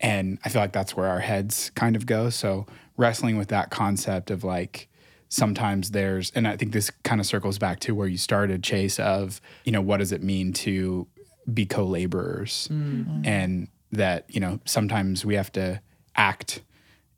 And 0.00 0.38
I 0.44 0.48
feel 0.48 0.60
like 0.60 0.72
that's 0.72 0.96
where 0.96 1.06
our 1.06 1.20
heads 1.20 1.70
kind 1.74 1.94
of 1.94 2.06
go. 2.06 2.30
So 2.30 2.66
wrestling 2.96 3.38
with 3.38 3.48
that 3.48 3.70
concept 3.70 4.30
of 4.30 4.44
like, 4.44 4.88
sometimes 5.28 5.92
there's, 5.92 6.32
and 6.34 6.48
I 6.48 6.56
think 6.56 6.72
this 6.72 6.90
kind 7.04 7.20
of 7.20 7.26
circles 7.26 7.58
back 7.58 7.80
to 7.80 7.94
where 7.94 8.08
you 8.08 8.16
started, 8.16 8.64
Chase, 8.64 8.98
of, 8.98 9.40
you 9.64 9.72
know, 9.72 9.80
what 9.80 9.98
does 9.98 10.10
it 10.10 10.22
mean 10.22 10.52
to 10.54 11.06
be 11.52 11.66
co 11.66 11.84
laborers? 11.84 12.68
Mm-hmm. 12.72 13.24
And 13.24 13.68
that, 13.92 14.24
you 14.28 14.40
know, 14.40 14.58
sometimes 14.64 15.24
we 15.24 15.34
have 15.34 15.52
to 15.52 15.80
act 16.16 16.62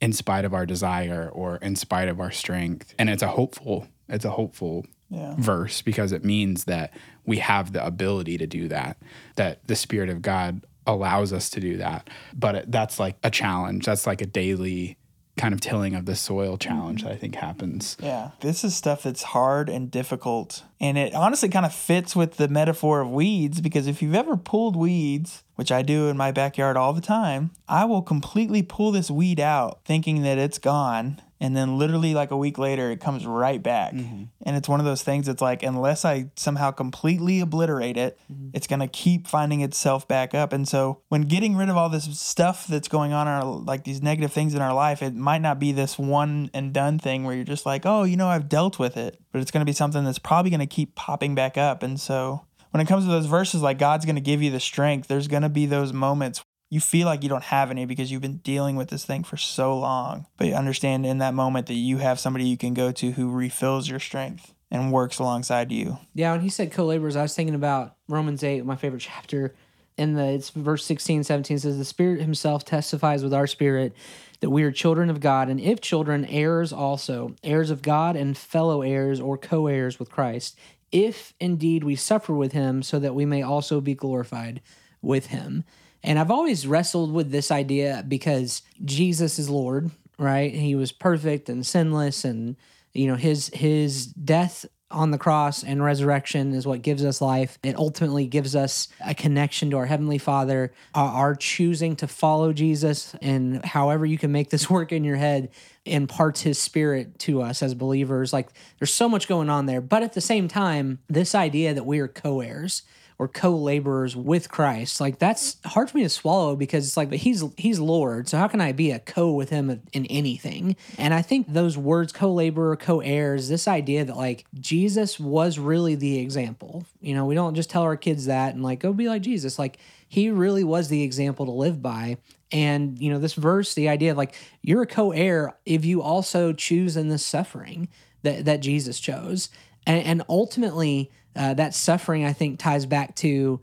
in 0.00 0.12
spite 0.12 0.44
of 0.44 0.52
our 0.52 0.66
desire 0.66 1.30
or 1.32 1.56
in 1.56 1.76
spite 1.76 2.08
of 2.08 2.20
our 2.20 2.30
strength. 2.30 2.94
And 2.98 3.08
it's 3.08 3.22
a 3.22 3.28
hopeful, 3.28 3.86
it's 4.08 4.24
a 4.24 4.30
hopeful 4.30 4.84
Yeah. 5.12 5.34
verse 5.36 5.82
because 5.82 6.10
it 6.12 6.24
means 6.24 6.64
that 6.64 6.94
we 7.26 7.36
have 7.38 7.74
the 7.74 7.84
ability 7.84 8.38
to 8.38 8.46
do 8.46 8.68
that, 8.68 8.96
that 9.36 9.66
the 9.66 9.76
Spirit 9.76 10.08
of 10.08 10.22
God 10.22 10.66
allows 10.86 11.32
us 11.32 11.50
to 11.50 11.60
do 11.60 11.76
that. 11.76 12.08
But 12.34 12.54
it, 12.54 12.72
that's 12.72 12.98
like 12.98 13.16
a 13.22 13.30
challenge. 13.30 13.84
That's 13.84 14.06
like 14.06 14.22
a 14.22 14.26
daily 14.26 14.96
kind 15.36 15.54
of 15.54 15.60
tilling 15.60 15.94
of 15.94 16.04
the 16.04 16.14
soil 16.14 16.58
challenge 16.58 17.00
mm-hmm. 17.00 17.08
that 17.08 17.14
I 17.14 17.18
think 17.18 17.34
happens. 17.36 17.96
Yeah. 18.00 18.30
This 18.40 18.64
is 18.64 18.76
stuff 18.76 19.02
that's 19.02 19.22
hard 19.22 19.68
and 19.68 19.90
difficult. 19.90 20.62
And 20.78 20.98
it 20.98 21.14
honestly 21.14 21.48
kind 21.48 21.64
of 21.64 21.74
fits 21.74 22.14
with 22.14 22.36
the 22.36 22.48
metaphor 22.48 23.00
of 23.00 23.10
weeds 23.10 23.60
because 23.60 23.86
if 23.86 24.02
you've 24.02 24.14
ever 24.14 24.36
pulled 24.36 24.76
weeds, 24.76 25.42
which 25.54 25.72
I 25.72 25.82
do 25.82 26.08
in 26.08 26.16
my 26.16 26.32
backyard 26.32 26.76
all 26.76 26.92
the 26.92 27.00
time, 27.00 27.50
I 27.66 27.86
will 27.86 28.02
completely 28.02 28.62
pull 28.62 28.92
this 28.92 29.10
weed 29.10 29.40
out 29.40 29.80
thinking 29.84 30.22
that 30.22 30.38
it's 30.38 30.58
gone. 30.58 31.22
And 31.42 31.56
then 31.56 31.76
literally 31.76 32.14
like 32.14 32.30
a 32.30 32.36
week 32.36 32.56
later, 32.56 32.92
it 32.92 33.00
comes 33.00 33.26
right 33.26 33.60
back. 33.60 33.94
Mm-hmm. 33.94 34.24
And 34.46 34.56
it's 34.56 34.68
one 34.68 34.78
of 34.78 34.86
those 34.86 35.02
things 35.02 35.26
that's 35.26 35.42
like, 35.42 35.64
unless 35.64 36.04
I 36.04 36.30
somehow 36.36 36.70
completely 36.70 37.40
obliterate 37.40 37.96
it, 37.96 38.16
mm-hmm. 38.32 38.50
it's 38.54 38.68
going 38.68 38.78
to 38.78 38.86
keep 38.86 39.26
finding 39.26 39.60
itself 39.60 40.06
back 40.06 40.34
up. 40.34 40.52
And 40.52 40.68
so 40.68 41.02
when 41.08 41.22
getting 41.22 41.56
rid 41.56 41.68
of 41.68 41.76
all 41.76 41.88
this 41.88 42.04
stuff 42.16 42.68
that's 42.68 42.86
going 42.86 43.12
on, 43.12 43.26
in 43.26 43.32
our, 43.32 43.44
like 43.44 43.82
these 43.82 44.00
negative 44.00 44.32
things 44.32 44.54
in 44.54 44.62
our 44.62 44.72
life, 44.72 45.02
it 45.02 45.16
might 45.16 45.42
not 45.42 45.58
be 45.58 45.72
this 45.72 45.98
one 45.98 46.48
and 46.54 46.72
done 46.72 47.00
thing 47.00 47.24
where 47.24 47.34
you're 47.34 47.42
just 47.42 47.66
like, 47.66 47.84
oh, 47.84 48.04
you 48.04 48.16
know, 48.16 48.28
I've 48.28 48.48
dealt 48.48 48.78
with 48.78 48.96
it. 48.96 49.18
But 49.32 49.42
it's 49.42 49.50
going 49.50 49.62
to 49.62 49.66
be 49.66 49.72
something 49.72 50.04
that's 50.04 50.20
probably 50.20 50.52
going 50.52 50.60
to 50.60 50.66
keep 50.66 50.94
popping 50.94 51.34
back 51.34 51.58
up. 51.58 51.82
And 51.82 52.00
so 52.00 52.46
when 52.70 52.80
it 52.80 52.86
comes 52.86 53.04
to 53.04 53.10
those 53.10 53.26
verses, 53.26 53.62
like 53.62 53.78
God's 53.78 54.04
going 54.04 54.14
to 54.14 54.22
give 54.22 54.42
you 54.42 54.52
the 54.52 54.60
strength, 54.60 55.08
there's 55.08 55.26
going 55.26 55.42
to 55.42 55.48
be 55.48 55.66
those 55.66 55.92
moments 55.92 56.44
you 56.72 56.80
feel 56.80 57.04
like 57.04 57.22
you 57.22 57.28
don't 57.28 57.42
have 57.42 57.70
any 57.70 57.84
because 57.84 58.10
you've 58.10 58.22
been 58.22 58.38
dealing 58.38 58.76
with 58.76 58.88
this 58.88 59.04
thing 59.04 59.22
for 59.24 59.36
so 59.36 59.78
long. 59.78 60.24
But 60.38 60.46
you 60.46 60.54
understand 60.54 61.04
in 61.04 61.18
that 61.18 61.34
moment 61.34 61.66
that 61.66 61.74
you 61.74 61.98
have 61.98 62.18
somebody 62.18 62.46
you 62.46 62.56
can 62.56 62.72
go 62.72 62.90
to 62.92 63.10
who 63.10 63.30
refills 63.30 63.90
your 63.90 64.00
strength 64.00 64.54
and 64.70 64.90
works 64.90 65.18
alongside 65.18 65.70
you. 65.70 65.98
Yeah, 66.14 66.32
when 66.32 66.40
he 66.40 66.48
said 66.48 66.72
co-laborers, 66.72 67.14
I 67.14 67.20
was 67.20 67.34
thinking 67.34 67.54
about 67.54 67.96
Romans 68.08 68.42
8, 68.42 68.64
my 68.64 68.76
favorite 68.76 69.02
chapter. 69.02 69.54
And 69.98 70.16
the 70.16 70.24
it's 70.28 70.48
verse 70.48 70.86
16, 70.86 71.24
17 71.24 71.58
says, 71.58 71.76
The 71.76 71.84
Spirit 71.84 72.22
himself 72.22 72.64
testifies 72.64 73.22
with 73.22 73.34
our 73.34 73.46
spirit 73.46 73.92
that 74.40 74.48
we 74.48 74.62
are 74.62 74.72
children 74.72 75.10
of 75.10 75.20
God, 75.20 75.50
and 75.50 75.60
if 75.60 75.82
children, 75.82 76.24
heirs 76.24 76.72
also, 76.72 77.36
heirs 77.44 77.68
of 77.68 77.82
God 77.82 78.16
and 78.16 78.34
fellow 78.34 78.80
heirs 78.80 79.20
or 79.20 79.36
co-heirs 79.36 79.98
with 79.98 80.10
Christ, 80.10 80.58
if 80.90 81.34
indeed 81.38 81.84
we 81.84 81.96
suffer 81.96 82.32
with 82.32 82.52
him, 82.52 82.82
so 82.82 82.98
that 82.98 83.14
we 83.14 83.26
may 83.26 83.42
also 83.42 83.82
be 83.82 83.94
glorified 83.94 84.62
with 85.02 85.26
him. 85.26 85.64
And 86.02 86.18
I've 86.18 86.30
always 86.30 86.66
wrestled 86.66 87.12
with 87.12 87.30
this 87.30 87.50
idea 87.50 88.04
because 88.06 88.62
Jesus 88.84 89.38
is 89.38 89.48
Lord, 89.48 89.90
right? 90.18 90.52
He 90.52 90.74
was 90.74 90.92
perfect 90.92 91.48
and 91.48 91.64
sinless 91.64 92.24
and 92.24 92.56
you 92.92 93.06
know 93.06 93.16
his 93.16 93.48
his 93.54 94.06
death 94.06 94.66
on 94.92 95.10
the 95.10 95.18
cross 95.18 95.64
and 95.64 95.82
resurrection 95.82 96.54
is 96.54 96.66
what 96.66 96.82
gives 96.82 97.04
us 97.04 97.20
life. 97.20 97.58
It 97.62 97.76
ultimately 97.76 98.26
gives 98.26 98.54
us 98.54 98.88
a 99.04 99.14
connection 99.14 99.70
to 99.70 99.78
our 99.78 99.86
heavenly 99.86 100.18
Father. 100.18 100.72
Our, 100.94 101.08
our 101.08 101.34
choosing 101.34 101.96
to 101.96 102.06
follow 102.06 102.52
Jesus 102.52 103.14
and 103.22 103.64
however 103.64 104.06
you 104.06 104.18
can 104.18 104.32
make 104.32 104.50
this 104.50 104.68
work 104.70 104.92
in 104.92 105.04
your 105.04 105.16
head 105.16 105.50
imparts 105.84 106.42
his 106.42 106.58
spirit 106.58 107.18
to 107.20 107.42
us 107.42 107.62
as 107.62 107.74
believers. 107.74 108.32
Like 108.32 108.50
there's 108.78 108.92
so 108.92 109.08
much 109.08 109.26
going 109.26 109.50
on 109.50 109.66
there, 109.66 109.80
but 109.80 110.02
at 110.02 110.12
the 110.12 110.20
same 110.20 110.46
time, 110.46 111.00
this 111.08 111.34
idea 111.34 111.74
that 111.74 111.86
we 111.86 111.98
are 111.98 112.08
co-heirs 112.08 112.82
or 113.22 113.28
co-laborers 113.28 114.16
with 114.16 114.50
Christ. 114.50 115.00
Like 115.00 115.20
that's 115.20 115.56
hard 115.64 115.88
for 115.88 115.96
me 115.96 116.02
to 116.02 116.08
swallow 116.08 116.56
because 116.56 116.88
it's 116.88 116.96
like, 116.96 117.08
but 117.08 117.18
he's 117.18 117.44
he's 117.56 117.78
Lord, 117.78 118.28
so 118.28 118.36
how 118.36 118.48
can 118.48 118.60
I 118.60 118.72
be 118.72 118.90
a 118.90 118.98
co 118.98 119.30
with 119.30 119.48
him 119.48 119.80
in 119.92 120.06
anything? 120.06 120.74
And 120.98 121.14
I 121.14 121.22
think 121.22 121.46
those 121.46 121.78
words, 121.78 122.12
co-laborer, 122.12 122.74
co-heirs, 122.74 123.48
this 123.48 123.68
idea 123.68 124.04
that 124.04 124.16
like 124.16 124.44
Jesus 124.58 125.20
was 125.20 125.56
really 125.56 125.94
the 125.94 126.18
example. 126.18 126.84
You 127.00 127.14
know, 127.14 127.24
we 127.24 127.36
don't 127.36 127.54
just 127.54 127.70
tell 127.70 127.82
our 127.82 127.96
kids 127.96 128.26
that 128.26 128.54
and 128.54 128.62
like 128.64 128.80
go 128.80 128.92
be 128.92 129.08
like 129.08 129.22
Jesus. 129.22 129.56
Like 129.56 129.78
he 130.08 130.28
really 130.30 130.64
was 130.64 130.88
the 130.88 131.04
example 131.04 131.46
to 131.46 131.52
live 131.52 131.80
by. 131.80 132.16
And 132.50 133.00
you 133.00 133.08
know, 133.08 133.20
this 133.20 133.34
verse, 133.34 133.74
the 133.74 133.88
idea 133.88 134.10
of 134.10 134.16
like 134.16 134.34
you're 134.62 134.82
a 134.82 134.86
co-heir 134.86 135.54
if 135.64 135.84
you 135.84 136.02
also 136.02 136.52
choose 136.52 136.96
in 136.96 137.08
this 137.08 137.24
suffering 137.24 137.88
that 138.22 138.46
that 138.46 138.58
Jesus 138.58 138.98
chose. 138.98 139.48
And, 139.86 140.04
and 140.04 140.22
ultimately, 140.28 141.10
uh, 141.36 141.54
that 141.54 141.74
suffering 141.74 142.24
I 142.24 142.32
think 142.32 142.58
ties 142.58 142.86
back 142.86 143.14
to 143.16 143.60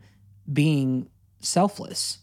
being 0.52 1.10
selfless. 1.42 2.20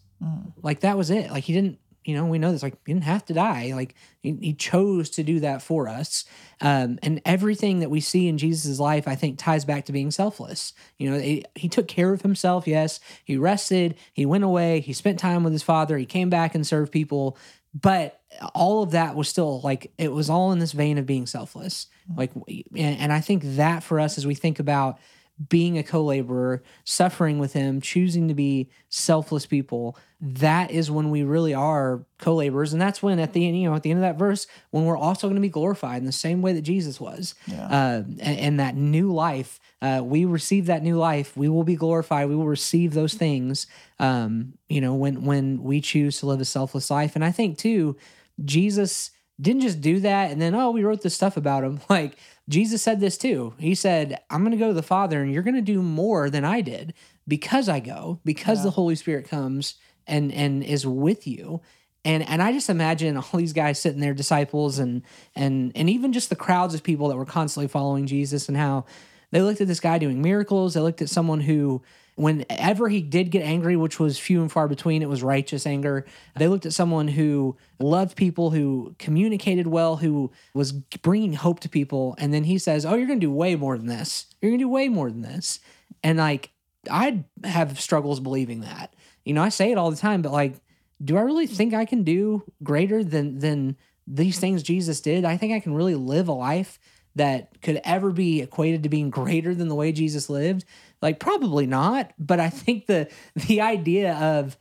Like 0.62 0.80
that 0.80 0.96
was 0.96 1.10
it. 1.10 1.30
Like 1.30 1.44
he 1.44 1.52
didn't, 1.52 1.78
you 2.04 2.14
know, 2.14 2.24
we 2.24 2.38
know 2.38 2.52
this. 2.52 2.62
Like 2.62 2.76
he 2.86 2.92
didn't 2.92 3.04
have 3.04 3.24
to 3.26 3.34
die. 3.34 3.72
Like 3.74 3.94
he, 4.20 4.36
he 4.40 4.54
chose 4.54 5.10
to 5.10 5.22
do 5.22 5.40
that 5.40 5.60
for 5.60 5.88
us. 5.88 6.24
Um, 6.60 6.98
and 7.02 7.20
everything 7.24 7.80
that 7.80 7.90
we 7.90 8.00
see 8.00 8.28
in 8.28 8.38
Jesus' 8.38 8.78
life, 8.78 9.06
I 9.06 9.14
think, 9.14 9.38
ties 9.38 9.64
back 9.64 9.84
to 9.86 9.92
being 9.92 10.10
selfless. 10.10 10.72
You 10.98 11.10
know, 11.10 11.18
he, 11.18 11.44
he 11.54 11.68
took 11.68 11.88
care 11.88 12.12
of 12.12 12.22
himself. 12.22 12.66
Yes, 12.66 13.00
he 13.24 13.36
rested. 13.36 13.96
He 14.12 14.24
went 14.24 14.44
away. 14.44 14.80
He 14.80 14.92
spent 14.92 15.18
time 15.18 15.44
with 15.44 15.52
his 15.52 15.62
father. 15.62 15.98
He 15.98 16.06
came 16.06 16.30
back 16.30 16.54
and 16.54 16.66
served 16.66 16.92
people. 16.92 17.36
But 17.74 18.20
all 18.54 18.82
of 18.82 18.92
that 18.92 19.16
was 19.16 19.28
still 19.28 19.60
like 19.60 19.92
it 19.98 20.12
was 20.12 20.30
all 20.30 20.52
in 20.52 20.60
this 20.60 20.72
vein 20.72 20.96
of 20.96 21.04
being 21.04 21.26
selfless. 21.26 21.88
Like, 22.14 22.32
and, 22.34 22.98
and 22.98 23.12
I 23.12 23.20
think 23.20 23.42
that 23.44 23.82
for 23.82 24.00
us, 24.00 24.16
as 24.16 24.26
we 24.26 24.34
think 24.34 24.58
about 24.60 24.98
being 25.48 25.76
a 25.76 25.82
co-laborer, 25.82 26.62
suffering 26.84 27.38
with 27.38 27.52
him, 27.52 27.80
choosing 27.80 28.26
to 28.28 28.34
be 28.34 28.70
selfless 28.88 29.44
people, 29.44 29.96
that 30.20 30.70
is 30.70 30.90
when 30.90 31.10
we 31.10 31.22
really 31.22 31.52
are 31.52 32.06
co-laborers. 32.18 32.72
And 32.72 32.80
that's 32.80 33.02
when 33.02 33.18
at 33.18 33.34
the 33.34 33.46
end, 33.46 33.60
you 33.60 33.68
know, 33.68 33.76
at 33.76 33.82
the 33.82 33.90
end 33.90 33.98
of 33.98 34.02
that 34.02 34.18
verse, 34.18 34.46
when 34.70 34.86
we're 34.86 34.96
also 34.96 35.26
going 35.26 35.36
to 35.36 35.42
be 35.42 35.50
glorified 35.50 35.98
in 35.98 36.06
the 36.06 36.12
same 36.12 36.40
way 36.40 36.54
that 36.54 36.62
Jesus 36.62 36.98
was. 36.98 37.34
Uh, 37.70 38.02
and, 38.20 38.20
and 38.20 38.60
that 38.60 38.76
new 38.76 39.12
life, 39.12 39.60
uh, 39.82 40.00
we 40.02 40.24
receive 40.24 40.66
that 40.66 40.82
new 40.82 40.96
life, 40.96 41.36
we 41.36 41.50
will 41.50 41.64
be 41.64 41.76
glorified. 41.76 42.28
We 42.28 42.36
will 42.36 42.46
receive 42.46 42.94
those 42.94 43.12
things, 43.12 43.66
um, 43.98 44.54
you 44.68 44.80
know, 44.80 44.94
when, 44.94 45.24
when 45.24 45.62
we 45.62 45.82
choose 45.82 46.20
to 46.20 46.26
live 46.26 46.40
a 46.40 46.46
selfless 46.46 46.90
life. 46.90 47.14
And 47.14 47.24
I 47.24 47.30
think 47.30 47.58
too, 47.58 47.96
Jesus 48.42 49.10
didn't 49.38 49.62
just 49.62 49.82
do 49.82 50.00
that 50.00 50.30
and 50.30 50.40
then, 50.40 50.54
oh, 50.54 50.70
we 50.70 50.82
wrote 50.82 51.02
this 51.02 51.14
stuff 51.14 51.36
about 51.36 51.64
him. 51.64 51.80
Like 51.90 52.16
Jesus 52.48 52.82
said 52.82 53.00
this 53.00 53.18
too. 53.18 53.54
He 53.58 53.74
said, 53.74 54.20
I'm 54.30 54.40
going 54.42 54.52
to 54.52 54.56
go 54.56 54.68
to 54.68 54.74
the 54.74 54.82
Father 54.82 55.22
and 55.22 55.32
you're 55.32 55.42
going 55.42 55.56
to 55.56 55.60
do 55.60 55.82
more 55.82 56.30
than 56.30 56.44
I 56.44 56.60
did 56.60 56.94
because 57.26 57.68
I 57.68 57.80
go, 57.80 58.20
because 58.24 58.62
the 58.62 58.70
Holy 58.70 58.94
Spirit 58.94 59.28
comes 59.28 59.74
and 60.06 60.32
and 60.32 60.62
is 60.62 60.86
with 60.86 61.26
you. 61.26 61.60
And 62.04 62.22
and 62.28 62.40
I 62.40 62.52
just 62.52 62.70
imagine 62.70 63.16
all 63.16 63.24
these 63.34 63.52
guys 63.52 63.80
sitting 63.80 64.00
there, 64.00 64.14
disciples 64.14 64.78
and 64.78 65.02
and 65.34 65.72
and 65.74 65.90
even 65.90 66.12
just 66.12 66.30
the 66.30 66.36
crowds 66.36 66.74
of 66.74 66.84
people 66.84 67.08
that 67.08 67.16
were 67.16 67.26
constantly 67.26 67.68
following 67.68 68.06
Jesus 68.06 68.48
and 68.48 68.56
how 68.56 68.84
they 69.32 69.42
looked 69.42 69.60
at 69.60 69.66
this 69.66 69.80
guy 69.80 69.98
doing 69.98 70.22
miracles. 70.22 70.74
They 70.74 70.80
looked 70.80 71.02
at 71.02 71.08
someone 71.10 71.40
who 71.40 71.82
whenever 72.16 72.88
he 72.88 73.02
did 73.02 73.30
get 73.30 73.44
angry, 73.44 73.76
which 73.76 74.00
was 74.00 74.18
few 74.18 74.40
and 74.40 74.50
far 74.50 74.66
between, 74.66 75.02
it 75.02 75.08
was 75.08 75.22
righteous 75.22 75.66
anger. 75.66 76.04
They 76.34 76.48
looked 76.48 76.66
at 76.66 76.72
someone 76.72 77.08
who 77.08 77.56
loved 77.78 78.16
people, 78.16 78.50
who 78.50 78.96
communicated 78.98 79.66
well, 79.66 79.96
who 79.96 80.32
was 80.54 80.72
bringing 80.72 81.34
hope 81.34 81.60
to 81.60 81.68
people. 81.68 82.16
And 82.18 82.32
then 82.32 82.44
he 82.44 82.58
says, 82.58 82.84
Oh, 82.84 82.94
you're 82.94 83.06
going 83.06 83.20
to 83.20 83.26
do 83.26 83.32
way 83.32 83.54
more 83.54 83.76
than 83.76 83.86
this. 83.86 84.26
You're 84.40 84.50
going 84.50 84.58
to 84.58 84.64
do 84.64 84.68
way 84.68 84.88
more 84.88 85.10
than 85.10 85.22
this. 85.22 85.60
And 86.02 86.18
like, 86.18 86.50
I 86.90 87.24
have 87.44 87.78
struggles 87.80 88.18
believing 88.18 88.60
that. 88.60 88.94
You 89.24 89.34
know, 89.34 89.42
I 89.42 89.50
say 89.50 89.70
it 89.70 89.78
all 89.78 89.90
the 89.90 89.96
time, 89.96 90.22
but 90.22 90.32
like, 90.32 90.60
do 91.04 91.16
I 91.18 91.20
really 91.20 91.46
think 91.46 91.74
I 91.74 91.84
can 91.84 92.02
do 92.02 92.42
greater 92.62 93.04
than 93.04 93.38
than 93.40 93.76
these 94.06 94.38
things 94.38 94.62
Jesus 94.62 95.00
did? 95.00 95.24
I 95.24 95.36
think 95.36 95.52
I 95.52 95.60
can 95.60 95.74
really 95.74 95.94
live 95.94 96.28
a 96.28 96.32
life 96.32 96.78
that 97.16 97.60
could 97.62 97.80
ever 97.82 98.12
be 98.12 98.42
equated 98.42 98.82
to 98.84 98.88
being 98.88 99.10
greater 99.10 99.54
than 99.54 99.68
the 99.68 99.74
way 99.74 99.90
Jesus 99.90 100.30
lived. 100.30 100.64
Like 101.02 101.18
probably 101.18 101.66
not, 101.66 102.12
but 102.18 102.40
I 102.40 102.50
think 102.50 102.86
the 102.86 103.08
the 103.34 103.60
idea 103.60 104.14
of 104.14 104.56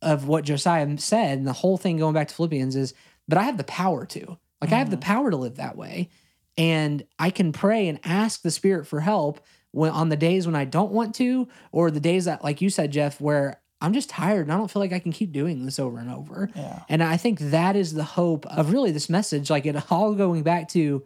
of 0.00 0.26
what 0.26 0.44
Josiah 0.44 0.98
said 0.98 1.38
and 1.38 1.46
the 1.46 1.52
whole 1.52 1.76
thing 1.76 1.98
going 1.98 2.14
back 2.14 2.28
to 2.28 2.34
Philippians 2.34 2.76
is 2.76 2.94
but 3.28 3.38
I 3.38 3.42
have 3.42 3.56
the 3.58 3.64
power 3.64 4.06
to. 4.06 4.38
Like 4.60 4.72
I 4.72 4.78
have 4.78 4.90
the 4.90 4.96
mm. 4.96 5.02
power 5.02 5.30
to 5.30 5.36
live 5.36 5.56
that 5.56 5.76
way 5.76 6.08
and 6.56 7.04
I 7.18 7.30
can 7.30 7.52
pray 7.52 7.88
and 7.88 8.00
ask 8.04 8.42
the 8.42 8.50
spirit 8.50 8.86
for 8.86 9.00
help 9.00 9.40
when 9.72 9.90
on 9.90 10.08
the 10.08 10.16
days 10.16 10.46
when 10.46 10.56
I 10.56 10.64
don't 10.64 10.92
want 10.92 11.14
to 11.16 11.48
or 11.72 11.90
the 11.90 12.00
days 12.00 12.24
that 12.24 12.42
like 12.42 12.60
you 12.60 12.70
said 12.70 12.92
Jeff 12.92 13.20
where 13.20 13.60
I'm 13.80 13.92
just 13.92 14.08
tired 14.08 14.46
and 14.46 14.52
I 14.52 14.56
don't 14.56 14.70
feel 14.70 14.80
like 14.80 14.92
I 14.92 14.98
can 14.98 15.12
keep 15.12 15.32
doing 15.32 15.66
this 15.66 15.78
over 15.78 15.98
and 15.98 16.10
over. 16.10 16.50
Yeah. 16.54 16.82
And 16.88 17.02
I 17.02 17.18
think 17.18 17.38
that 17.40 17.76
is 17.76 17.92
the 17.92 18.04
hope 18.04 18.46
of 18.46 18.72
really 18.72 18.90
this 18.90 19.10
message 19.10 19.50
like 19.50 19.66
it 19.66 19.76
all 19.90 20.14
going 20.14 20.42
back 20.42 20.68
to 20.70 21.04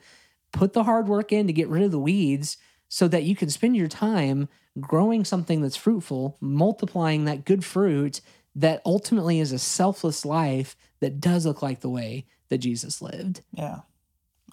put 0.53 0.73
the 0.73 0.85
hard 0.85 1.09
work 1.09 1.33
in 1.33 1.47
to 1.47 1.53
get 1.53 1.69
rid 1.69 1.83
of 1.83 1.91
the 1.91 1.99
weeds 1.99 2.57
so 2.89 3.09
that 3.09 3.23
you 3.23 3.37
can 3.37 3.51
spend 3.51 3.77
your 3.77 3.89
time 3.89 4.49
growing 4.79 5.25
something 5.25 5.63
that's 5.63 5.77
fruitful, 5.77 6.37
multiplying 6.41 7.25
that 7.25 7.45
good 7.45 7.65
fruit 7.65 8.21
that 8.55 8.83
ultimately 8.85 9.41
is 9.41 9.53
a 9.53 9.59
selfless 9.59 10.25
life 10.25 10.77
that 11.01 11.21
does 11.21 11.47
look 11.47 11.63
like 11.63 11.81
the 11.81 11.91
way 11.91 12.27
that 12.49 12.59
Jesus 12.59 13.01
lived. 13.01 13.43
Yeah. 13.53 13.81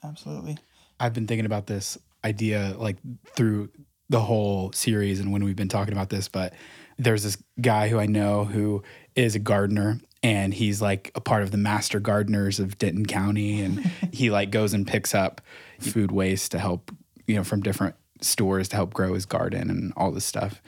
Absolutely. 0.04 0.58
I've 1.00 1.14
been 1.14 1.28
thinking 1.28 1.46
about 1.46 1.68
this 1.68 1.98
idea 2.24 2.76
like 2.78 2.98
through 3.36 3.70
the 4.10 4.20
whole 4.20 4.72
series 4.72 5.20
and 5.20 5.32
when 5.32 5.44
we've 5.44 5.56
been 5.56 5.68
talking 5.68 5.94
about 5.94 6.10
this, 6.10 6.28
but 6.28 6.54
there's 6.98 7.24
this 7.24 7.38
guy 7.60 7.90
who 7.90 8.00
I 8.00 8.06
know 8.06 8.46
who 8.46 8.84
is 9.16 9.36
a 9.36 9.40
gardener 9.40 10.00
and 10.24 10.54
he's 10.54 10.82
like 10.82 11.12
a 11.16 11.22
part 11.22 11.44
of 11.44 11.52
the 11.52 11.58
master 11.58 12.00
gardeners 12.00 12.60
of 12.60 12.78
Denton 12.78 13.06
County 13.06 13.62
and 13.62 13.80
he 14.12 14.30
like 14.30 14.52
goes 14.52 14.74
and 14.74 14.88
picks 14.88 15.14
up 15.14 15.42
food 15.80 16.12
waste 16.12 16.52
to 16.52 16.60
help, 16.60 16.92
you 17.26 17.36
know, 17.36 17.44
from 17.44 17.62
different 17.62 17.96
stores 18.22 18.68
to 18.70 18.76
help 18.76 18.94
grow 18.94 19.14
his 19.14 19.26
garden 19.26 19.70
and 19.70 19.94
all 19.96 20.12
this 20.12 20.26
stuff. 20.26 20.62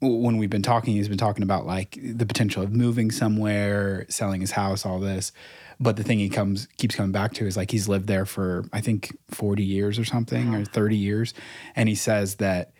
When 0.00 0.36
we've 0.36 0.50
been 0.50 0.62
talking, 0.62 0.94
he's 0.94 1.08
been 1.08 1.18
talking 1.18 1.42
about 1.42 1.66
like 1.66 1.98
the 2.02 2.26
potential 2.26 2.62
of 2.62 2.72
moving 2.72 3.10
somewhere, 3.10 4.06
selling 4.08 4.40
his 4.40 4.50
house, 4.50 4.84
all 4.84 4.98
this. 4.98 5.32
But 5.80 5.96
the 5.96 6.04
thing 6.04 6.18
he 6.18 6.28
comes 6.28 6.68
keeps 6.76 6.94
coming 6.94 7.12
back 7.12 7.32
to 7.34 7.46
is 7.46 7.56
like 7.56 7.70
he's 7.70 7.88
lived 7.88 8.06
there 8.06 8.26
for 8.26 8.64
I 8.72 8.80
think 8.80 9.16
40 9.30 9.62
years 9.62 9.98
or 9.98 10.04
something 10.04 10.54
or 10.54 10.64
30 10.64 10.96
years. 10.96 11.34
And 11.74 11.88
he 11.88 11.94
says 11.94 12.36
that 12.36 12.72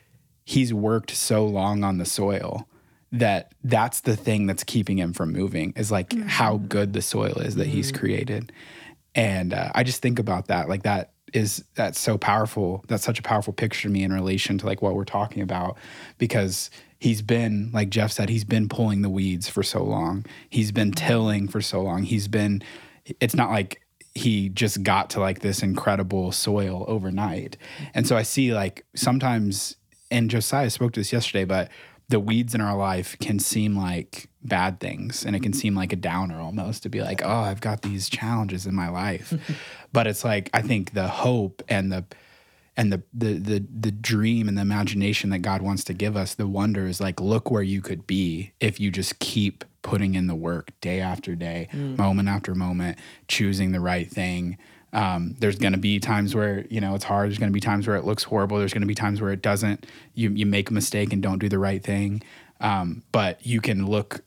he's 0.45 0.75
worked 0.75 1.11
so 1.11 1.47
long 1.47 1.83
on 1.83 1.99
the 1.99 2.05
soil 2.05 2.69
that 3.11 3.53
that's 3.63 4.01
the 4.01 4.17
thing 4.17 4.47
that's 4.47 4.65
keeping 4.65 4.99
him 4.99 5.13
from 5.13 5.33
moving 5.33 5.73
is 5.77 5.91
like 5.91 6.13
how 6.27 6.57
good 6.57 6.93
the 6.93 7.03
soil 7.03 7.39
is 7.39 7.55
that 7.55 7.69
he's 7.69 7.93
created. 7.93 8.53
And 9.15 9.55
uh, 9.55 9.71
i 9.75 9.85
just 9.85 10.03
think 10.03 10.19
about 10.19 10.49
that 10.49 10.69
like 10.69 10.83
that 10.83 11.14
is 11.35 11.65
that's 11.75 11.99
so 11.99 12.17
powerful. 12.17 12.85
That's 12.87 13.05
such 13.05 13.19
a 13.19 13.23
powerful 13.23 13.53
picture 13.53 13.89
to 13.89 13.93
me 13.93 14.05
in 14.05 14.13
relation 14.13 14.57
to 14.59 14.67
like 14.67 14.81
what 14.81 14.95
we're 14.95 15.05
talking 15.05 15.43
about 15.43 15.77
because 16.17 16.71
he's 16.99 17.21
been 17.21 17.71
like 17.75 17.91
jeff 17.91 18.11
said 18.11 18.31
he's 18.31 18.45
been 18.45 18.69
pulling 18.69 19.03
the 19.03 19.11
weeds 19.11 19.49
for 19.49 19.63
so 19.63 19.83
long. 19.83 20.25
He's 20.49 20.73
been 20.73 20.93
mm-hmm. 20.93 21.07
tilling 21.07 21.49
for 21.49 21.61
so 21.61 21.83
long. 21.83 22.05
He's 22.05 22.29
been 22.29 22.63
it's 23.21 23.35
not 23.35 23.51
like 23.51 23.83
he 24.15 24.49
just 24.49 24.85
got 24.85 25.11
to 25.11 25.21
like 25.21 25.41
this 25.41 25.61
incredible 25.61 26.31
soil 26.31 26.85
overnight. 26.89 27.57
And 27.93 28.07
so 28.07 28.17
i 28.17 28.23
see 28.23 28.55
like 28.55 28.87
sometimes 28.95 29.77
and 30.11 30.31
josiah 30.31 30.71
spoke 30.71 30.93
to 30.93 31.01
this 31.01 31.13
yesterday 31.13 31.45
but 31.45 31.71
the 32.09 32.21
weeds 32.21 32.55
in 32.55 32.61
our 32.61 32.77
life 32.77 33.17
can 33.19 33.39
seem 33.39 33.77
like 33.77 34.29
bad 34.43 34.79
things 34.79 35.25
and 35.25 35.35
it 35.35 35.43
can 35.43 35.53
seem 35.53 35.75
like 35.75 35.93
a 35.93 35.97
downer 35.97 36.39
almost 36.39 36.83
to 36.83 36.89
be 36.89 37.01
like 37.01 37.23
oh 37.25 37.41
i've 37.41 37.61
got 37.61 37.83
these 37.83 38.09
challenges 38.09 38.67
in 38.67 38.75
my 38.75 38.89
life 38.89 39.33
but 39.95 40.07
it's 40.07 40.25
like 40.25 40.51
i 40.53 40.61
think 40.61 40.93
the 40.93 41.09
hope 41.09 41.63
and 41.69 41.91
the 41.91 42.05
and 42.77 42.93
the, 42.93 43.03
the 43.15 43.35
the 43.35 43.65
the 43.81 43.91
dream 43.93 44.49
and 44.49 44.59
the 44.59 44.63
imagination 44.63 45.31
that 45.31 45.39
god 45.39 45.63
wants 45.63 45.85
to 45.85 45.95
give 45.95 46.17
us 46.17 46.35
the 46.35 46.47
wonder 46.47 46.87
is 46.87 47.01
like 47.01 47.21
look 47.21 47.51
where 47.51 47.63
you 47.63 47.81
could 47.81 48.07
be 48.07 48.53
if 48.61 48.79
you 48.81 48.91
just 48.91 49.19
keep 49.21 49.65
putting 49.83 50.15
in 50.15 50.27
the 50.27 50.35
work 50.35 50.73
day 50.81 51.01
after 51.01 51.35
day 51.35 51.69
moment 51.73 52.29
after 52.29 52.55
moment 52.55 52.99
choosing 53.29 53.73
the 53.73 53.81
right 53.81 54.11
thing 54.11 54.59
um, 54.93 55.35
there's 55.41 55.59
going 55.59 55.73
to 55.73 55.79
be 55.79 55.99
times 55.99 56.37
where 56.37 56.65
you 56.71 56.81
know 56.81 56.95
it's 56.95 57.03
hard. 57.05 57.29
There's 57.29 57.39
going 57.41 57.51
to 57.51 57.53
be 57.53 57.59
times 57.61 57.89
where 57.89 57.97
it 57.97 58.05
looks 58.05 58.23
horrible. 58.23 58.59
There's 58.59 58.73
going 58.73 58.83
to 58.83 58.87
be 58.87 58.95
times 58.95 59.21
where 59.21 59.33
it 59.33 59.43
doesn't. 59.43 59.87
You 60.15 60.31
you 60.31 60.47
make 60.47 60.71
a 60.71 60.73
mistake 60.73 61.13
and 61.13 61.21
don't 61.21 61.41
do 61.41 61.49
the 61.49 61.59
right 61.59 61.83
thing. 61.83 62.23
Um, 62.61 63.03
but 63.11 63.45
you 63.45 63.61
can 63.61 63.89
look 63.89 64.23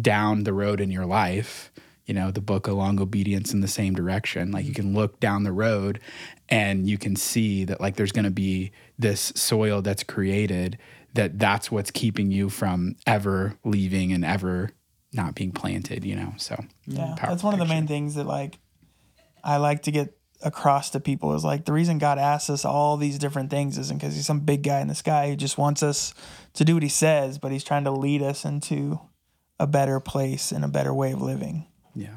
down 0.00 0.44
the 0.44 0.52
road 0.52 0.80
in 0.80 0.92
your 0.92 1.04
life. 1.04 1.72
You 2.06 2.14
know 2.14 2.30
the 2.30 2.40
book 2.40 2.66
a 2.66 2.72
long 2.72 3.00
obedience 3.00 3.52
in 3.52 3.60
the 3.60 3.68
same 3.68 3.94
direction. 3.94 4.50
Like 4.50 4.64
you 4.64 4.72
mm-hmm. 4.72 4.82
can 4.82 4.94
look 4.94 5.20
down 5.20 5.42
the 5.42 5.52
road, 5.52 6.00
and 6.48 6.88
you 6.88 6.98
can 6.98 7.16
see 7.16 7.64
that 7.64 7.80
like 7.80 7.96
there's 7.96 8.12
going 8.12 8.24
to 8.24 8.30
be 8.30 8.72
this 8.98 9.32
soil 9.34 9.82
that's 9.82 10.02
created. 10.02 10.78
That 11.14 11.38
that's 11.38 11.70
what's 11.70 11.90
keeping 11.90 12.30
you 12.30 12.50
from 12.50 12.96
ever 13.06 13.56
leaving 13.64 14.12
and 14.12 14.24
ever 14.24 14.70
not 15.12 15.34
being 15.34 15.52
planted. 15.52 16.04
You 16.04 16.16
know. 16.16 16.34
So 16.36 16.62
Yeah, 16.86 17.14
that's 17.20 17.42
one 17.42 17.54
of 17.54 17.60
the 17.60 17.66
main 17.66 17.86
things 17.86 18.16
that 18.16 18.26
like 18.26 18.58
I 19.42 19.56
like 19.56 19.82
to 19.82 19.90
get 19.90 20.16
across 20.42 20.90
to 20.90 21.00
people 21.00 21.34
is 21.34 21.44
like 21.44 21.64
the 21.64 21.72
reason 21.72 21.98
God 21.98 22.18
asks 22.18 22.50
us 22.50 22.64
all 22.64 22.96
these 22.96 23.18
different 23.18 23.50
things 23.50 23.78
isn't 23.78 23.98
because 23.98 24.14
he's 24.14 24.26
some 24.26 24.40
big 24.40 24.62
guy 24.62 24.80
in 24.80 24.88
the 24.88 24.94
sky 24.94 25.30
who 25.30 25.36
just 25.36 25.56
wants 25.56 25.82
us 25.82 26.12
to 26.52 26.64
do 26.64 26.74
what 26.74 26.82
he 26.82 26.88
says, 26.88 27.38
but 27.38 27.50
he's 27.50 27.64
trying 27.64 27.84
to 27.84 27.90
lead 27.90 28.22
us 28.22 28.44
into 28.44 29.00
a 29.58 29.66
better 29.66 30.00
place 30.00 30.52
and 30.52 30.64
a 30.64 30.68
better 30.68 30.92
way 30.92 31.12
of 31.12 31.22
living. 31.22 31.66
Yeah. 31.94 32.14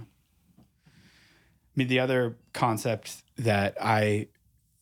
I 0.59 1.75
mean, 1.75 1.87
the 1.87 1.99
other 1.99 2.37
concept 2.53 3.23
that 3.37 3.77
I 3.79 4.27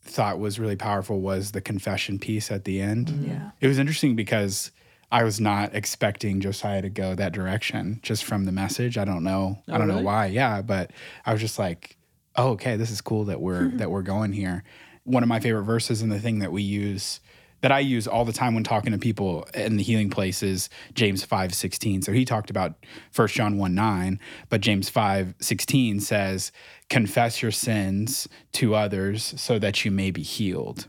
thought 0.02 0.40
was 0.40 0.60
really 0.60 0.76
powerful 0.76 1.20
was 1.20 1.52
the 1.52 1.62
confession 1.62 2.20
piece 2.20 2.52
at 2.52 2.64
the 2.64 2.80
end. 2.80 3.08
Mm-hmm. 3.08 3.28
Yeah. 3.32 3.52
It 3.60 3.68
was 3.68 3.80
interesting 3.80 4.16
because 4.16 4.72
I 5.12 5.24
was 5.24 5.40
not 5.40 5.76
expecting 5.76 6.42
Josiah 6.42 6.82
to 6.82 6.90
go 6.90 7.16
that 7.16 7.34
direction 7.34 8.00
just 8.02 8.24
from 8.24 8.46
the 8.46 8.52
message. 8.52 8.98
I 8.98 9.06
don't 9.06 9.24
know. 9.24 9.58
Oh, 9.68 9.74
I 9.74 9.78
don't 9.78 9.88
really? 9.88 10.02
know 10.02 10.06
why. 10.06 10.28
Yeah, 10.28 10.62
but 10.62 10.92
I 11.26 11.32
was 11.32 11.42
just 11.42 11.60
like, 11.60 11.98
"Oh, 12.36 12.50
okay, 12.52 12.76
this 12.76 12.92
is 12.92 13.02
cool 13.02 13.26
that 13.26 13.42
we're 13.42 13.70
hmm. 13.70 13.78
that 13.78 13.92
we're 13.92 14.02
going 14.02 14.34
here." 14.34 14.64
One 15.04 15.22
of 15.22 15.30
my 15.30 15.40
favorite 15.40 15.64
verses 15.64 16.02
and 16.02 16.12
the 16.12 16.20
thing 16.20 16.40
that 16.40 16.52
we 16.52 16.64
use 16.64 17.20
that 17.65 17.71
I 17.71 17.80
use 17.80 18.08
all 18.08 18.25
the 18.25 18.32
time 18.32 18.54
when 18.54 18.63
talking 18.63 18.91
to 18.91 18.99
people 18.99 19.47
in 19.56 19.78
the 19.78 19.82
healing 19.82 20.12
place 20.12 20.43
is 20.43 20.69
James 20.93 21.23
5 21.23 21.51
16. 21.51 22.04
So 22.04 22.12
he 22.12 22.23
talked 22.23 22.51
about 22.51 22.75
1 23.15 23.28
John 23.30 23.58
1 23.58 23.73
9, 23.73 24.19
but 24.49 24.62
James 24.62 24.88
5 24.88 25.34
16 25.39 25.99
says, 25.99 26.51
Confess 26.91 27.41
your 27.41 27.49
sins 27.49 28.28
to 28.51 28.75
others 28.75 29.34
so 29.41 29.58
that 29.58 29.84
you 29.84 29.89
may 29.89 30.12
be 30.12 30.21
healed. 30.21 30.88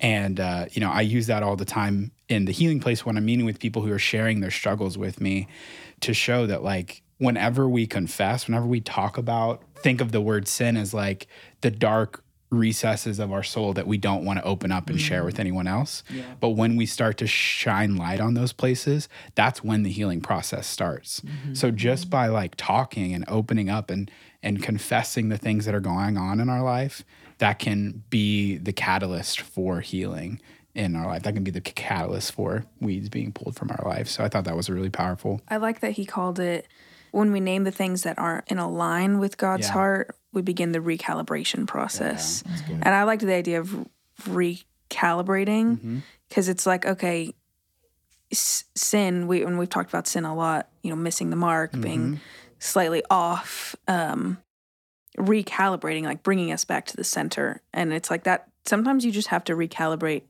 And, 0.00 0.40
uh, 0.40 0.66
you 0.72 0.80
know, 0.80 0.90
I 0.90 1.02
use 1.02 1.26
that 1.26 1.42
all 1.42 1.56
the 1.56 1.66
time 1.66 2.12
in 2.30 2.46
the 2.46 2.52
healing 2.52 2.80
place 2.80 3.04
when 3.04 3.18
I'm 3.18 3.26
meeting 3.26 3.44
with 3.44 3.58
people 3.58 3.82
who 3.82 3.92
are 3.92 3.98
sharing 3.98 4.40
their 4.40 4.50
struggles 4.50 4.96
with 4.96 5.20
me 5.20 5.48
to 6.00 6.14
show 6.14 6.46
that, 6.46 6.64
like, 6.64 7.02
whenever 7.18 7.68
we 7.68 7.86
confess, 7.86 8.48
whenever 8.48 8.64
we 8.64 8.80
talk 8.80 9.18
about, 9.18 9.62
think 9.76 10.00
of 10.00 10.12
the 10.12 10.22
word 10.22 10.48
sin 10.48 10.78
as 10.78 10.94
like 10.94 11.26
the 11.60 11.70
dark 11.70 12.24
recesses 12.50 13.18
of 13.18 13.32
our 13.32 13.42
soul 13.42 13.72
that 13.74 13.86
we 13.86 13.96
don't 13.96 14.24
want 14.24 14.38
to 14.38 14.44
open 14.44 14.72
up 14.72 14.90
and 14.90 15.00
share 15.00 15.24
with 15.24 15.34
mm-hmm. 15.34 15.40
anyone 15.42 15.66
else. 15.66 16.02
But 16.40 16.50
when 16.50 16.76
we 16.76 16.84
start 16.84 17.16
to 17.18 17.26
shine 17.26 17.96
light 17.96 18.20
on 18.20 18.34
those 18.34 18.52
places, 18.52 19.08
that's 19.34 19.62
when 19.62 19.84
the 19.84 19.90
healing 19.90 20.20
process 20.20 20.66
starts. 20.66 21.20
Mm-hmm. 21.20 21.54
So 21.54 21.70
just 21.70 22.10
by 22.10 22.26
like 22.26 22.56
talking 22.56 23.14
and 23.14 23.24
opening 23.28 23.70
up 23.70 23.90
and 23.90 24.10
and 24.42 24.62
confessing 24.62 25.28
the 25.28 25.36
things 25.36 25.66
that 25.66 25.74
are 25.74 25.80
going 25.80 26.16
on 26.16 26.40
in 26.40 26.48
our 26.48 26.62
life, 26.62 27.04
that 27.38 27.58
can 27.58 28.02
be 28.08 28.56
the 28.56 28.72
catalyst 28.72 29.40
for 29.40 29.80
healing 29.80 30.40
in 30.74 30.96
our 30.96 31.06
life. 31.06 31.24
That 31.24 31.34
can 31.34 31.44
be 31.44 31.50
the 31.50 31.60
catalyst 31.60 32.32
for 32.32 32.64
weeds 32.80 33.10
being 33.10 33.32
pulled 33.32 33.56
from 33.56 33.70
our 33.70 33.86
life. 33.86 34.08
So 34.08 34.24
I 34.24 34.28
thought 34.28 34.44
that 34.44 34.56
was 34.56 34.70
really 34.70 34.90
powerful. 34.90 35.40
I 35.48 35.58
like 35.58 35.80
that 35.80 35.92
he 35.92 36.06
called 36.06 36.40
it 36.40 36.66
when 37.12 37.32
we 37.32 37.40
name 37.40 37.64
the 37.64 37.70
things 37.70 38.02
that 38.02 38.18
aren't 38.18 38.46
in 38.48 38.58
a 38.58 38.68
line 38.68 39.18
with 39.18 39.36
God's 39.36 39.66
Yeah. 39.68 39.72
heart, 39.74 40.16
we 40.32 40.42
begin 40.42 40.72
the 40.72 40.78
recalibration 40.78 41.66
process. 41.66 42.42
and 42.82 42.94
I 42.94 43.02
liked 43.04 43.22
the 43.26 43.34
idea 43.34 43.60
of 43.60 43.86
recalibrating 44.22 46.02
because 46.28 46.48
it's 46.48 46.66
like, 46.66 46.86
okay, 46.86 47.34
s- 48.30 48.64
sin, 48.74 49.26
we, 49.26 49.44
when 49.44 49.58
we've 49.58 49.68
talked 49.68 49.90
about 49.90 50.06
sin 50.06 50.24
a 50.24 50.34
lot, 50.34 50.68
you 50.82 50.90
know, 50.90 50.96
missing 50.96 51.30
the 51.30 51.36
mark, 51.36 51.72
being 51.80 52.20
slightly 52.58 53.02
off, 53.10 53.74
um, 53.88 54.38
recalibrating, 55.18 56.04
like 56.04 56.22
bringing 56.22 56.52
us 56.52 56.64
back 56.64 56.86
to 56.86 56.96
the 56.96 57.04
center. 57.04 57.62
And 57.72 57.92
it's 57.92 58.10
like 58.10 58.24
that. 58.24 58.48
Sometimes 58.66 59.04
you 59.04 59.10
just 59.12 59.28
have 59.28 59.44
to 59.44 59.54
recalibrate. 59.54 60.22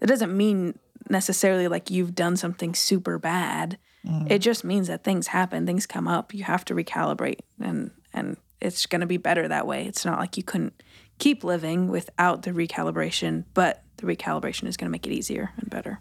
It 0.00 0.06
doesn't 0.06 0.34
mean 0.36 0.78
necessarily 1.10 1.68
like 1.68 1.90
you've 1.90 2.14
done 2.14 2.36
something 2.36 2.74
super 2.74 3.18
bad. 3.18 3.78
Mm. 4.06 4.30
It 4.30 4.40
just 4.40 4.64
means 4.64 4.88
that 4.88 5.04
things 5.04 5.28
happen, 5.28 5.66
things 5.66 5.86
come 5.86 6.06
up. 6.06 6.34
You 6.34 6.44
have 6.44 6.64
to 6.66 6.74
recalibrate, 6.74 7.40
and 7.60 7.90
and 8.12 8.36
it's 8.60 8.86
going 8.86 9.00
to 9.00 9.06
be 9.06 9.16
better 9.16 9.48
that 9.48 9.66
way. 9.66 9.86
It's 9.86 10.04
not 10.04 10.18
like 10.18 10.36
you 10.36 10.42
couldn't 10.42 10.82
keep 11.18 11.44
living 11.44 11.88
without 11.88 12.42
the 12.42 12.50
recalibration, 12.50 13.44
but 13.54 13.82
the 13.98 14.06
recalibration 14.06 14.66
is 14.66 14.76
going 14.76 14.86
to 14.86 14.92
make 14.92 15.06
it 15.06 15.12
easier 15.12 15.52
and 15.56 15.70
better. 15.70 16.00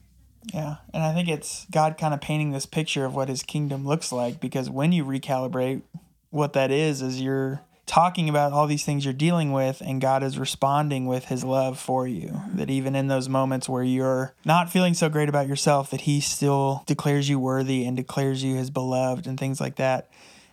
Yeah. 0.54 0.78
And 0.94 1.04
I 1.04 1.14
think 1.14 1.30
it's 1.30 1.66
God 1.72 1.98
kind 1.98 2.14
of 2.14 2.22
painting 2.22 2.52
this 2.52 2.66
picture 2.66 3.06
of 3.06 3.16
what 3.16 3.30
his 3.30 3.44
kingdom 3.44 3.86
looks 3.86 4.12
like 4.12 4.40
because 4.40 4.70
when 4.70 4.92
you 4.92 5.06
recalibrate, 5.06 5.82
what 6.30 6.54
that 6.54 6.72
is, 6.72 7.02
is 7.02 7.22
you're 7.22 7.62
talking 7.94 8.28
about 8.28 8.52
all 8.52 8.66
these 8.66 8.84
things 8.84 9.06
you're 9.06 9.14
dealing 9.14 9.52
with, 9.52 9.80
and 9.86 10.02
God 10.02 10.24
is 10.24 10.40
responding 10.40 11.06
with 11.06 11.26
his 11.26 11.44
love 11.44 11.78
for 11.78 12.08
you. 12.08 12.30
Mm-hmm. 12.30 12.58
That 12.58 12.72
even 12.72 12.96
in 12.96 13.08
those 13.08 13.30
moments 13.30 13.70
where 13.70 13.84
you're 13.84 14.34
not 14.44 14.72
feeling 14.72 14.96
so 14.96 15.10
great 15.10 15.30
about 15.30 15.48
yourself, 15.48 15.92
that 15.92 16.02
he 16.02 16.20
still 16.20 16.82
declares 16.88 17.30
you 17.30 17.38
worthy 17.38 17.86
and 17.86 17.96
declares 17.96 18.44
you 18.44 18.56
his 18.56 18.72
beloved 18.72 19.28
and 19.28 19.40
things 19.40 19.62
like 19.62 19.76
that. 19.76 20.10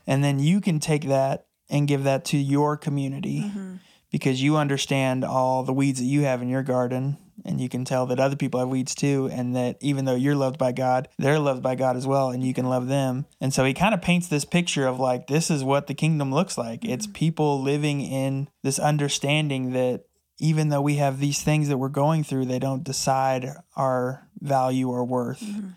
And 0.07 0.22
then 0.22 0.38
you 0.38 0.61
can 0.61 0.81
take 0.81 1.09
that 1.09 1.46
and 1.70 1.88
give 1.88 2.05
that 2.05 2.26
to 2.26 2.37
your 2.37 2.76
community 2.76 3.44
mm-hmm. 3.46 3.76
Because 4.10 4.42
you 4.42 4.56
understand 4.56 5.24
all 5.24 5.62
the 5.62 5.72
weeds 5.72 5.98
that 5.98 6.06
you 6.06 6.22
have 6.22 6.42
in 6.42 6.48
your 6.48 6.62
garden 6.62 7.16
and 7.44 7.60
you 7.60 7.68
can 7.68 7.84
tell 7.84 8.06
that 8.06 8.20
other 8.20 8.36
people 8.36 8.60
have 8.60 8.68
weeds 8.68 8.94
too 8.94 9.28
and 9.32 9.56
that 9.56 9.76
even 9.80 10.04
though 10.04 10.14
you're 10.14 10.34
loved 10.34 10.58
by 10.58 10.72
God, 10.72 11.08
they're 11.18 11.38
loved 11.38 11.62
by 11.62 11.74
God 11.74 11.96
as 11.96 12.06
well 12.06 12.30
and 12.30 12.44
you 12.44 12.52
can 12.52 12.68
love 12.68 12.88
them. 12.88 13.26
And 13.40 13.52
so 13.54 13.64
he 13.64 13.74
kind 13.74 13.94
of 13.94 14.02
paints 14.02 14.28
this 14.28 14.44
picture 14.44 14.86
of 14.86 14.98
like 14.98 15.26
this 15.26 15.50
is 15.50 15.64
what 15.64 15.86
the 15.86 15.94
kingdom 15.94 16.32
looks 16.32 16.58
like. 16.58 16.84
It's 16.84 17.06
mm-hmm. 17.06 17.14
people 17.14 17.62
living 17.62 18.00
in 18.02 18.48
this 18.62 18.78
understanding 18.78 19.72
that 19.72 20.04
even 20.38 20.70
though 20.70 20.80
we 20.80 20.96
have 20.96 21.20
these 21.20 21.42
things 21.42 21.68
that 21.68 21.78
we're 21.78 21.88
going 21.88 22.24
through, 22.24 22.46
they 22.46 22.58
don't 22.58 22.82
decide 22.82 23.52
our 23.76 24.26
value 24.40 24.88
or 24.88 25.04
worth. 25.04 25.40
Mm-hmm. 25.40 25.68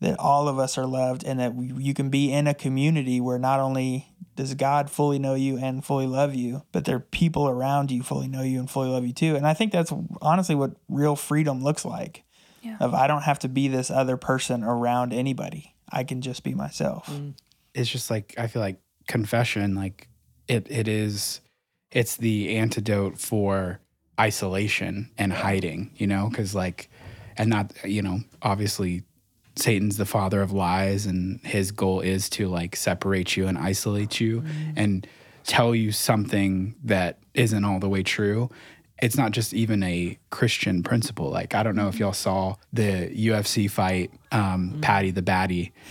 That 0.00 0.18
all 0.18 0.46
of 0.46 0.58
us 0.58 0.76
are 0.76 0.86
loved, 0.86 1.24
and 1.24 1.40
that 1.40 1.54
you 1.56 1.94
can 1.94 2.10
be 2.10 2.30
in 2.30 2.46
a 2.46 2.54
community 2.54 3.20
where 3.20 3.38
not 3.38 3.60
only 3.60 4.14
does 4.36 4.54
God 4.54 4.90
fully 4.90 5.18
know 5.18 5.34
you 5.34 5.56
and 5.56 5.84
fully 5.84 6.06
love 6.06 6.34
you, 6.34 6.62
but 6.70 6.84
there 6.84 6.96
are 6.96 7.00
people 7.00 7.48
around 7.48 7.90
you 7.90 8.02
fully 8.02 8.28
know 8.28 8.42
you 8.42 8.58
and 8.60 8.70
fully 8.70 8.90
love 8.90 9.06
you 9.06 9.12
too. 9.12 9.34
And 9.34 9.46
I 9.46 9.54
think 9.54 9.72
that's 9.72 9.92
honestly 10.20 10.54
what 10.54 10.72
real 10.88 11.16
freedom 11.16 11.64
looks 11.64 11.84
like. 11.84 12.22
Yeah. 12.62 12.76
Of 12.80 12.94
I 12.94 13.06
don't 13.06 13.22
have 13.22 13.38
to 13.40 13.48
be 13.48 13.68
this 13.68 13.90
other 13.90 14.16
person 14.16 14.62
around 14.62 15.12
anybody. 15.12 15.74
I 15.90 16.04
can 16.04 16.20
just 16.20 16.42
be 16.42 16.52
myself. 16.52 17.06
Mm. 17.08 17.34
it's 17.74 17.88
just 17.88 18.10
like 18.10 18.34
I 18.36 18.48
feel 18.48 18.60
like 18.60 18.80
confession, 19.06 19.74
like 19.74 20.08
it 20.48 20.66
it 20.70 20.88
is 20.88 21.40
it's 21.90 22.16
the 22.16 22.56
antidote 22.56 23.18
for 23.18 23.80
isolation 24.20 25.10
and 25.16 25.32
hiding, 25.32 25.92
you 25.96 26.06
know, 26.06 26.28
because 26.28 26.54
like 26.54 26.90
and 27.36 27.48
not 27.48 27.72
you 27.84 28.02
know, 28.02 28.20
obviously 28.42 29.04
Satan's 29.56 29.96
the 29.96 30.04
father 30.06 30.42
of 30.42 30.52
lies 30.52 31.06
and 31.06 31.40
his 31.44 31.70
goal 31.72 32.00
is 32.00 32.28
to 32.30 32.48
like 32.48 32.76
separate 32.76 33.36
you 33.36 33.46
and 33.46 33.56
isolate 33.56 34.20
you 34.20 34.44
and 34.76 35.06
tell 35.44 35.74
you 35.74 35.92
something 35.92 36.74
that 36.84 37.18
isn't 37.34 37.64
all 37.64 37.78
the 37.78 37.88
way 37.88 38.02
true. 38.02 38.50
It's 39.02 39.16
not 39.16 39.32
just 39.32 39.52
even 39.52 39.82
a 39.82 40.18
Christian 40.30 40.82
principle. 40.82 41.30
Like 41.30 41.54
I 41.54 41.62
don't 41.62 41.76
know 41.76 41.88
if 41.88 41.98
y'all 41.98 42.12
saw 42.12 42.56
the 42.72 43.10
UFC 43.14 43.70
fight, 43.70 44.10
um, 44.32 44.78
Paddy 44.82 45.10
the 45.10 45.22
Baddy. 45.22 45.72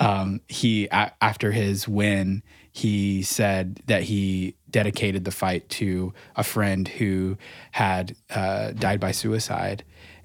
Um, 0.00 0.40
he 0.48 0.88
a- 0.90 1.12
after 1.20 1.52
his 1.52 1.86
win, 1.86 2.42
he 2.72 3.22
said 3.22 3.80
that 3.86 4.02
he 4.04 4.56
dedicated 4.68 5.24
the 5.24 5.30
fight 5.30 5.68
to 5.68 6.12
a 6.34 6.42
friend 6.42 6.88
who 6.88 7.36
had 7.70 8.16
uh, 8.30 8.72
died 8.72 8.98
by 8.98 9.12
suicide, 9.12 9.84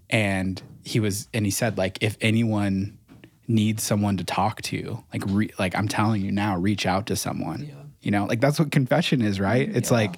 and 0.10 0.62
he 0.88 1.00
was 1.00 1.28
and 1.34 1.45
he 1.45 1.52
said 1.52 1.78
like 1.78 1.97
if 2.02 2.17
anyone 2.21 2.97
needs 3.47 3.84
someone 3.84 4.17
to 4.17 4.23
talk 4.23 4.62
to, 4.62 5.04
like 5.13 5.23
re- 5.28 5.52
like 5.60 5.76
I'm 5.76 5.88
telling 5.88 6.21
you 6.23 6.32
now, 6.32 6.58
reach 6.58 6.86
out 6.86 7.08
to 7.08 7.15
someone. 7.15 7.62
You 8.02 8.12
know, 8.12 8.26
like 8.26 8.39
that's 8.39 8.60
what 8.60 8.71
confession 8.71 9.21
is, 9.21 9.39
right? 9.39 9.67
Mm-hmm. 9.67 9.78
It's 9.78 9.91
like 9.91 10.17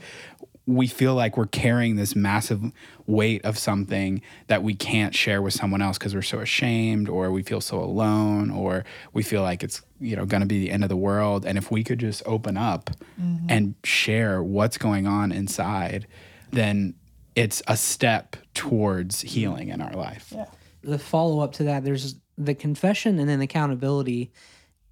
we 0.68 0.86
feel 0.86 1.16
like 1.16 1.36
we're 1.38 1.48
carrying 1.48 1.96
this 1.96 2.16
massive 2.16 2.62
weight 3.08 3.44
of 3.44 3.58
something 3.58 4.22
that 4.46 4.62
we 4.62 4.76
can't 4.76 5.16
share 5.16 5.42
with 5.42 5.54
someone 5.56 5.82
else 5.82 5.98
because 5.98 6.14
we're 6.14 6.22
so 6.22 6.40
ashamed 6.40 7.10
or 7.10 7.32
we 7.32 7.42
feel 7.42 7.62
so 7.62 7.80
alone 7.80 8.52
or 8.52 8.86
we 9.14 9.24
feel 9.24 9.42
like 9.42 9.64
it's 9.64 9.82
you 10.00 10.16
know 10.16 10.26
going 10.26 10.42
to 10.42 10.48
be 10.48 10.60
the 10.60 10.70
end 10.70 10.84
of 10.84 10.90
the 10.90 10.98
world. 10.98 11.46
And 11.46 11.58
if 11.58 11.72
we 11.72 11.84
could 11.84 12.00
just 12.00 12.22
open 12.28 12.58
up 12.58 12.92
mm-hmm. 13.20 13.48
and 13.50 13.74
share 13.84 14.44
what's 14.44 14.78
going 14.78 15.08
on 15.08 15.32
inside 15.32 16.06
then 16.52 16.96
it's 17.36 17.62
a 17.68 17.78
step 17.78 18.36
towards 18.54 19.22
healing 19.22 19.70
in 19.70 19.82
our 19.82 19.94
life 19.94 20.34
the 20.82 21.00
follow 21.00 21.40
up 21.40 21.54
to 21.54 21.64
that, 21.64 21.84
there's 21.84 22.16
the 22.38 22.56
confession 22.56 23.20
and 23.20 23.30
then 23.30 23.42
accountability. 23.42 24.32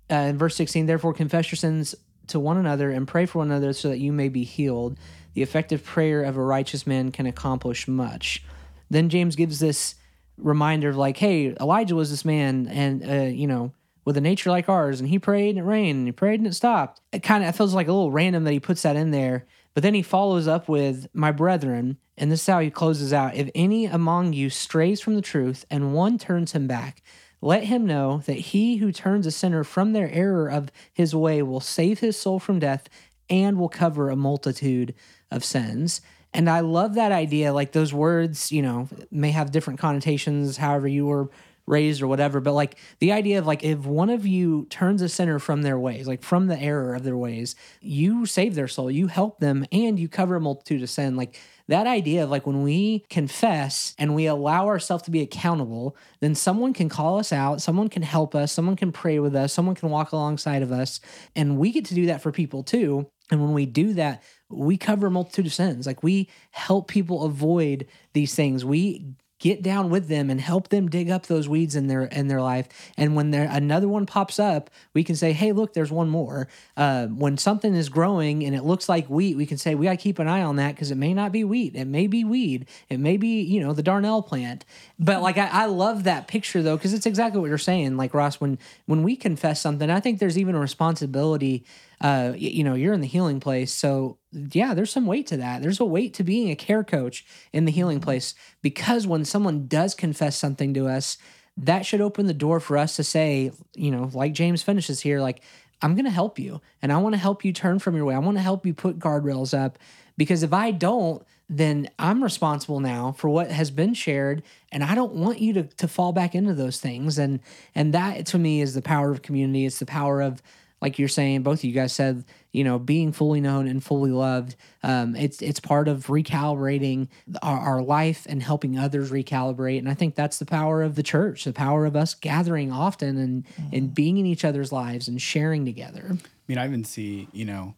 Uh, 0.10 0.16
in 0.16 0.38
verse 0.38 0.56
16, 0.56 0.86
therefore 0.86 1.14
confess 1.14 1.52
your 1.52 1.58
sins 1.58 1.96
to 2.28 2.40
one 2.40 2.58
another 2.58 2.92
and 2.92 3.08
pray 3.08 3.26
for 3.26 3.40
one 3.40 3.52
another 3.52 3.74
so 3.74 3.90
that 3.90 4.00
you 4.00 4.12
may 4.12 4.30
be 4.30 4.44
healed. 4.44 4.98
The 5.34 5.42
effective 5.42 5.84
prayer 5.84 6.24
of 6.24 6.36
a 6.36 6.42
righteous 6.42 6.86
man 6.86 7.12
can 7.12 7.26
accomplish 7.26 7.88
much. 7.88 8.44
Then 8.90 9.10
James 9.10 9.36
gives 9.36 9.60
this 9.60 9.96
reminder 10.38 10.90
of 10.90 10.98
like, 10.98 11.18
hey, 11.18 11.56
Elijah 11.60 11.96
was 11.96 12.10
this 12.10 12.26
man 12.26 12.68
and, 12.68 13.10
uh, 13.10 13.26
you 13.26 13.48
know, 13.48 13.72
with 14.08 14.16
a 14.16 14.22
nature 14.22 14.50
like 14.50 14.70
ours, 14.70 15.02
and 15.02 15.10
he 15.10 15.20
prayed 15.20 15.50
and 15.50 15.60
it 15.60 15.64
rained, 15.64 15.98
and 15.98 16.08
he 16.08 16.14
prayed 16.14 16.40
and 16.40 16.48
it 16.48 16.54
stopped. 16.54 17.02
It 17.12 17.24
kind 17.24 17.44
of 17.44 17.54
feels 17.54 17.74
like 17.74 17.90
a 17.90 17.92
little 17.92 18.10
random 18.10 18.46
that 18.46 18.54
he 18.54 18.60
puts 18.62 18.84
that 18.84 18.96
in 18.96 19.12
there. 19.12 19.46
But 19.78 19.84
then 19.84 19.94
he 19.94 20.02
follows 20.02 20.48
up 20.48 20.68
with, 20.68 21.06
My 21.14 21.32
brethren, 21.32 22.00
and 22.18 22.32
this 22.32 22.42
is 22.42 22.48
how 22.48 22.62
he 22.62 22.72
closes 22.72 23.14
out 23.14 23.36
If 23.36 23.52
any 23.54 23.86
among 23.86 24.34
you 24.34 24.50
strays 24.50 25.02
from 25.02 25.14
the 25.14 25.22
truth, 25.22 25.66
and 25.70 25.94
one 25.94 26.18
turns 26.18 26.54
him 26.54 26.66
back, 26.66 27.04
let 27.42 27.66
him 27.66 27.86
know 27.86 28.24
that 28.26 28.40
he 28.40 28.78
who 28.78 28.92
turns 28.92 29.28
a 29.28 29.32
sinner 29.32 29.64
from 29.64 29.94
their 29.94 30.10
error 30.10 30.50
of 30.50 30.72
his 30.92 31.14
way 31.14 31.44
will 31.44 31.60
save 31.60 32.00
his 32.00 32.18
soul 32.18 32.40
from 32.40 32.58
death 32.58 32.90
and 33.30 33.60
will 33.60 33.70
cover 33.70 34.10
a 34.10 34.16
multitude 34.16 34.96
of 35.30 35.46
sins. 35.46 36.02
And 36.34 36.50
I 36.50 36.62
love 36.62 36.96
that 36.96 37.12
idea. 37.12 37.54
Like 37.54 37.74
those 37.74 37.94
words, 37.94 38.52
you 38.52 38.64
know, 38.64 38.90
may 39.12 39.30
have 39.30 39.52
different 39.52 39.80
connotations, 39.80 40.58
however 40.58 40.88
you 40.88 41.06
were 41.06 41.30
raised 41.68 42.02
or 42.02 42.08
whatever. 42.08 42.40
But 42.40 42.54
like 42.54 42.78
the 43.00 43.12
idea 43.12 43.38
of 43.38 43.46
like 43.46 43.64
if 43.64 43.80
one 43.80 44.10
of 44.10 44.26
you 44.26 44.66
turns 44.70 45.02
a 45.02 45.10
sinner 45.10 45.38
from 45.38 45.62
their 45.62 45.78
ways, 45.78 46.08
like 46.08 46.24
from 46.24 46.48
the 46.48 46.60
error 46.60 46.96
of 46.96 47.04
their 47.04 47.18
ways, 47.18 47.56
you 47.82 48.26
save 48.26 48.56
their 48.56 48.68
soul, 48.68 48.90
you 48.90 49.08
help 49.08 49.40
them, 49.40 49.66
and 49.72 50.00
you 50.00 50.08
cover 50.08 50.38
a 50.38 50.42
multitude 50.42 50.82
of 50.82 50.90
sin. 50.90 51.16
Like 51.16 51.38
that 51.68 51.86
idea 51.86 52.24
of 52.24 52.30
like 52.30 52.48
when 52.48 52.64
we 52.64 53.06
confess 53.10 53.94
and 54.00 54.16
we 54.16 54.26
allow 54.26 54.68
ourselves 54.68 55.04
to 55.04 55.12
be 55.12 55.22
accountable, 55.22 55.96
then 56.22 56.34
someone 56.34 56.74
can 56.74 56.90
call 56.90 57.20
us 57.20 57.34
out, 57.34 57.62
someone 57.62 57.90
can 57.90 58.02
help 58.02 58.34
us, 58.34 58.52
someone 58.52 58.78
can 58.78 58.92
pray 58.92 59.20
with 59.20 59.36
us, 59.36 59.54
someone 59.54 59.76
can 59.76 59.90
walk 59.90 60.14
alongside 60.14 60.62
of 60.62 60.72
us, 60.72 61.02
and 61.36 61.58
we 61.58 61.72
get 61.72 61.86
to 61.86 61.96
do 61.96 62.06
that 62.08 62.22
for 62.22 62.32
people 62.32 62.64
too. 62.64 63.08
And 63.30 63.42
when 63.42 63.52
we 63.52 63.66
do 63.66 63.94
that, 63.96 64.24
we 64.50 64.78
cover 64.78 65.08
a 65.08 65.12
multitude 65.12 65.48
of 65.48 65.54
sins. 65.54 65.86
Like 65.86 66.02
we 66.02 66.30
help 66.52 66.88
people 66.88 67.24
avoid 67.24 67.88
these 68.14 68.34
things. 68.34 68.64
We 68.64 69.16
get 69.48 69.62
down 69.62 69.90
with 69.90 70.10
them 70.10 70.30
and 70.30 70.42
help 70.42 70.68
them 70.68 70.90
dig 70.90 71.10
up 71.10 71.28
those 71.28 71.48
weeds 71.48 71.76
in 71.76 71.88
their 71.88 72.04
in 72.04 72.28
their 72.28 72.42
life. 72.42 72.68
And 72.98 73.16
when 73.16 73.32
there 73.32 73.48
another 73.50 73.88
one 73.88 74.06
pops 74.06 74.40
up, 74.40 74.70
we 74.94 75.04
can 75.04 75.16
say, 75.16 75.32
"Hey, 75.32 75.54
look, 75.54 75.74
there's 75.74 75.92
one 75.92 76.10
more." 76.10 76.50
Uh, 76.76 77.08
when 77.08 77.38
something 77.38 77.74
is 77.74 77.88
growing 77.88 78.44
and 78.44 78.54
it 78.54 78.64
looks 78.64 78.90
like 78.90 79.08
wheat, 79.08 79.38
we 79.38 79.46
can 79.46 79.58
say, 79.58 79.74
"We 79.74 79.86
got 79.86 79.92
to 79.92 79.98
keep 79.98 80.20
an 80.20 80.28
eye 80.28 80.42
on 80.42 80.58
that 80.58 80.76
because 80.76 80.92
it 80.92 80.98
may 80.98 81.14
not 81.14 81.32
be 81.32 81.44
wheat. 81.44 81.76
It 81.76 81.86
may 81.86 82.08
be 82.08 82.24
weed. 82.26 82.68
It 82.90 83.00
may 83.00 83.16
be 83.16 83.42
you 83.42 83.62
know 83.62 83.74
the 83.74 83.84
Darnel 83.84 84.26
plant." 84.26 84.66
But 85.00 85.22
like 85.22 85.38
I, 85.38 85.48
I 85.48 85.66
love 85.68 86.04
that 86.04 86.28
picture 86.28 86.62
though 86.62 86.76
because 86.76 86.94
it's 86.94 87.06
exactly 87.06 87.40
what 87.40 87.48
you're 87.48 87.58
saying. 87.58 87.96
Like 87.96 88.14
Ross, 88.14 88.42
when 88.42 88.60
when 88.86 89.04
we 89.04 89.16
confess 89.16 89.62
something, 89.62 89.90
I 89.90 90.02
think 90.02 90.20
there's 90.20 90.38
even 90.38 90.56
a 90.56 90.60
responsibility 90.60 91.64
uh, 92.02 92.34
you 92.36 92.64
know, 92.64 92.76
you're 92.76 92.94
in 92.94 93.02
the 93.02 93.08
healing 93.08 93.40
place. 93.40 93.74
So, 93.74 94.18
yeah, 94.32 94.74
there's 94.74 94.92
some 94.92 95.06
weight 95.06 95.28
to 95.28 95.38
that. 95.38 95.62
There's 95.62 95.80
a 95.80 95.86
weight 95.86 96.14
to 96.16 96.24
being 96.24 96.52
a 96.52 96.56
care 96.56 96.84
coach 96.84 97.26
in 97.52 97.66
the 97.66 97.72
healing 97.72 98.00
place 98.00 98.36
because 98.62 99.08
when 99.08 99.26
someone 99.26 99.68
does 99.68 99.96
confess 99.96 100.36
something 100.36 100.74
to 100.76 100.88
us, 100.88 101.18
that 101.58 101.86
should 101.86 102.02
open 102.02 102.28
the 102.28 102.34
door 102.34 102.60
for 102.60 102.78
us 102.78 102.96
to 102.98 103.04
say, 103.04 103.52
you 103.74 103.90
know, 103.90 104.12
like 104.14 104.34
James 104.34 104.62
finishes 104.62 105.00
here, 105.00 105.20
like, 105.20 105.42
I'm 105.82 105.94
going 105.94 106.06
to 106.06 106.12
help 106.12 106.40
you 106.40 106.62
and 106.82 106.92
I 106.92 106.98
want 106.98 107.14
to 107.14 107.20
help 107.20 107.44
you 107.44 107.54
turn 107.54 107.80
from 107.80 107.96
your 107.96 108.06
way. 108.06 108.16
I 108.16 108.20
want 108.20 108.38
to 108.38 108.44
help 108.44 108.66
you 108.66 108.74
put 108.74 109.00
guardrails 109.00 109.58
up 109.58 109.78
because 110.18 110.44
if 110.44 110.54
I 110.54 110.72
don't, 110.72 111.24
then 111.50 111.90
I'm 111.98 112.24
responsible 112.24 112.80
now 112.80 113.14
for 113.14 113.30
what 113.30 113.52
has 113.52 113.72
been 113.72 113.94
shared 113.94 114.44
and 114.72 114.84
I 114.84 114.96
don't 114.96 115.14
want 115.14 115.40
you 115.40 115.54
to 115.54 115.64
to 115.64 115.88
fall 115.88 116.12
back 116.12 116.36
into 116.36 116.54
those 116.54 116.80
things 116.80 117.18
and 117.18 117.40
and 117.74 117.94
that 117.94 118.26
to 118.28 118.38
me 118.38 118.60
is 118.62 118.74
the 118.74 118.82
power 118.82 119.12
of 119.12 119.22
community 119.22 119.66
it's 119.66 119.80
the 119.80 119.86
power 119.86 120.22
of 120.22 120.42
like 120.82 121.00
you're 121.00 121.08
saying, 121.08 121.42
both 121.42 121.60
of 121.60 121.64
you 121.64 121.74
guys 121.74 121.94
said, 121.94 122.24
you 122.52 122.64
know, 122.64 122.78
being 122.78 123.12
fully 123.12 123.42
known 123.42 123.68
and 123.68 123.84
fully 123.84 124.12
loved. 124.12 124.56
Um, 124.84 125.16
it's 125.16 125.42
it's 125.42 125.60
part 125.60 125.88
of 125.88 126.08
recalibrating 126.08 127.08
our, 127.42 127.60
our, 127.60 127.82
life 127.82 128.26
and 128.30 128.42
helping 128.42 128.78
others 128.78 129.12
recalibrate. 129.12 129.80
And 129.80 129.90
I 129.90 129.94
think 129.94 130.16
that's 130.16 130.40
the 130.40 130.46
power 130.46 130.84
of 130.84 130.96
the 130.96 131.04
church, 131.04 131.44
the 131.46 131.54
power 131.54 131.86
of 131.86 131.96
us 131.96 132.14
gathering 132.14 132.72
often 132.72 133.18
and 133.18 133.46
mm-hmm. 133.46 133.76
and 133.76 133.94
being 133.94 134.18
in 134.18 134.26
each 134.26 134.46
other's 134.46 134.72
lives 134.72 135.08
and 135.08 135.22
sharing 135.22 135.66
together. 135.66 136.10
I 136.12 136.18
mean, 136.48 136.58
I 136.58 136.66
even 136.66 136.84
see, 136.84 137.28
you 137.32 137.46
know, 137.46 137.76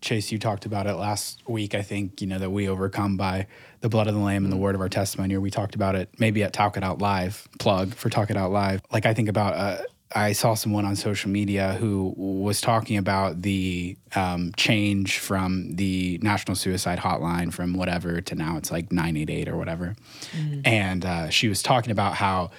Chase, 0.00 0.30
you 0.30 0.38
talked 0.38 0.64
about 0.64 0.86
it 0.86 0.94
last 0.94 1.46
week. 1.48 1.74
I 1.74 1.82
think, 1.82 2.20
you 2.20 2.26
know, 2.26 2.38
that 2.38 2.50
we 2.50 2.68
overcome 2.68 3.16
by 3.16 3.46
the 3.80 3.88
blood 3.88 4.06
of 4.06 4.14
the 4.14 4.20
Lamb 4.20 4.44
and 4.44 4.52
the 4.52 4.56
mm-hmm. 4.56 4.64
word 4.64 4.74
of 4.74 4.80
our 4.80 4.88
testimony, 4.88 5.34
or 5.34 5.40
we 5.40 5.50
talked 5.50 5.74
about 5.74 5.96
it 5.96 6.08
maybe 6.18 6.42
at 6.42 6.52
Talk 6.52 6.76
It 6.76 6.84
Out 6.84 7.00
Live, 7.00 7.48
plug 7.58 7.94
for 7.94 8.08
Talk 8.08 8.30
It 8.30 8.36
Out 8.36 8.52
Live. 8.52 8.80
Like, 8.92 9.06
I 9.06 9.14
think 9.14 9.28
about 9.28 9.54
uh, 9.54 9.82
I 10.14 10.32
saw 10.32 10.54
someone 10.54 10.86
on 10.86 10.96
social 10.96 11.30
media 11.30 11.74
who 11.74 12.14
was 12.16 12.60
talking 12.60 12.96
about 12.96 13.42
the 13.42 13.96
um, 14.14 14.52
change 14.56 15.18
from 15.18 15.74
the 15.76 16.18
National 16.22 16.54
Suicide 16.54 16.98
Hotline 16.98 17.52
from 17.52 17.74
whatever 17.74 18.20
to 18.22 18.34
now 18.34 18.56
it's 18.56 18.70
like 18.70 18.90
988 18.90 19.48
or 19.48 19.56
whatever. 19.56 19.96
Mm. 20.32 20.66
And 20.66 21.04
uh, 21.04 21.28
she 21.28 21.48
was 21.48 21.62
talking 21.62 21.90
about 21.90 22.14
how 22.14 22.50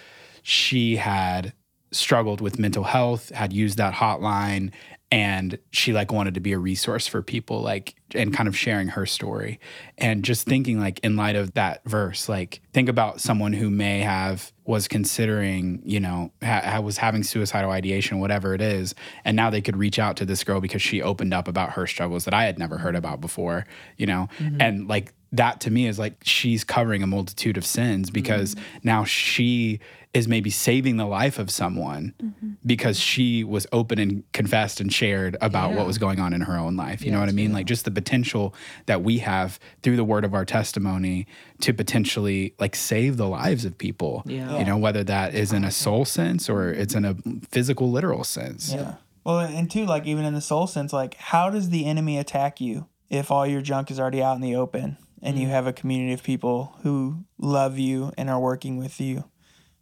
she 0.44 0.98
had 0.98 1.54
struggled 1.92 2.42
with 2.42 2.60
mental 2.60 2.84
health, 2.84 3.30
had 3.30 3.54
used 3.54 3.78
that 3.78 3.94
hotline, 3.94 4.72
and 5.12 5.58
she 5.72 5.92
like 5.92 6.12
wanted 6.12 6.36
to 6.36 6.40
be 6.40 6.54
a 6.54 6.60
resource 6.60 7.08
for 7.08 7.22
people 7.22 7.62
like 7.62 7.96
and 8.14 8.34
kind 8.34 8.48
of 8.48 8.56
sharing 8.56 8.90
her 8.90 9.06
story 9.06 9.60
and 9.98 10.24
just 10.24 10.46
thinking 10.46 10.80
like 10.80 11.00
in 11.00 11.16
light 11.16 11.36
of 11.36 11.54
that 11.54 11.84
verse 11.86 12.30
like 12.30 12.62
think 12.74 12.90
about 12.90 13.20
someone 13.20 13.54
who 13.54 13.70
may 13.70 14.02
have 14.02 14.52
was 14.66 14.88
considering 14.88 15.82
you 15.84 16.00
know 16.00 16.32
ha- 16.44 16.80
was 16.80 16.98
having 16.98 17.24
suicidal 17.24 17.72
ideation 17.72 18.20
whatever 18.20 18.54
it 18.54 18.62
is 18.62 18.94
and 19.26 19.36
now 19.36 19.50
they 19.50 19.62
could 19.62 19.78
reach 19.78 19.98
out 19.98 20.16
to 20.16 20.26
this 20.26 20.44
girl 20.44 20.62
because 20.62 20.82
she 20.82 21.02
opened 21.02 21.34
up 21.34 21.48
about 21.48 21.72
her 21.72 21.88
struggles 21.88 22.26
that 22.26 22.34
i 22.34 22.44
had 22.44 22.60
never 22.60 22.78
heard 22.78 22.96
about 22.96 23.20
before 23.20 23.66
you 23.98 24.06
know 24.06 24.28
mm-hmm. 24.38 24.62
and 24.62 24.88
like 24.88 25.14
that 25.32 25.60
to 25.62 25.72
me 25.72 25.88
is 25.88 26.00
like 26.00 26.16
she's 26.24 26.64
covering 26.64 27.04
a 27.04 27.08
multitude 27.08 27.58
of 27.58 27.66
sins 27.66 28.10
because 28.10 28.56
mm-hmm. 28.56 28.80
now 28.84 29.04
she 29.04 29.80
is 30.12 30.28
maybe 30.28 30.50
saving 30.50 30.98
the 30.98 31.06
life 31.06 31.38
of 31.38 31.52
someone 31.52 32.16
mm-hmm. 32.22 32.52
because 32.66 33.00
she 33.00 33.44
was 33.44 33.68
open 33.72 34.00
and 34.00 34.24
confessed 34.34 34.82
and 34.82 34.92
shared 34.92 35.38
about 35.40 35.70
yeah. 35.70 35.78
what 35.78 35.86
was 35.86 36.00
going 36.00 36.20
on 36.20 36.34
in 36.34 36.42
her 36.42 36.58
own 36.58 36.76
life. 36.76 37.02
You 37.02 37.08
yeah, 37.08 37.14
know 37.14 37.20
what 37.20 37.30
I 37.30 37.34
mean? 37.34 37.54
Like 37.54 37.68
just 37.68 37.86
the 37.86 37.92
potential 37.92 38.56
that 38.88 39.04
we 39.04 39.20
have 39.20 39.60
through 39.84 39.98
the 39.98 40.04
word 40.04 40.26
of 40.26 40.34
our 40.34 40.46
testimony 40.46 41.28
to 41.62 41.74
potentially 41.74 42.56
like 42.60 42.76
save 42.76 43.18
the 43.18 43.28
lives 43.28 43.66
of 43.66 43.78
people. 43.78 44.24
Yeah. 44.26 44.58
You 44.58 44.66
know, 44.66 44.78
whether 44.78 45.04
that 45.04 45.36
is 45.36 45.54
in 45.54 45.64
a 45.64 45.72
soul 45.72 46.06
sense 46.06 46.50
or 46.50 46.70
it's 46.72 46.96
in 46.96 47.06
a 47.06 47.16
physical, 47.50 47.92
literal 47.92 48.24
sense. 48.24 48.74
Yeah. 48.74 48.96
Well, 49.24 49.40
and 49.40 49.70
two, 49.70 49.86
like 49.86 50.08
even 50.08 50.26
in 50.26 50.34
the 50.34 50.42
soul 50.42 50.66
sense, 50.66 50.92
like 50.92 51.14
how 51.16 51.52
does 51.52 51.70
the 51.70 51.86
enemy 51.86 52.18
attack 52.18 52.60
you 52.60 52.88
if 53.12 53.30
all 53.30 53.46
your 53.46 53.62
junk 53.62 53.92
is 53.92 54.00
already 54.00 54.24
out 54.24 54.36
in 54.36 54.42
the 54.42 54.56
open 54.56 54.98
and 55.22 55.36
mm-hmm. 55.36 55.44
you 55.44 55.50
have 55.50 55.68
a 55.68 55.74
community 55.74 56.14
of 56.14 56.24
people 56.24 56.76
who 56.84 57.26
love 57.38 57.78
you 57.78 58.12
and 58.18 58.30
are 58.30 58.40
working 58.40 58.78
with 58.78 59.00
you? 59.00 59.26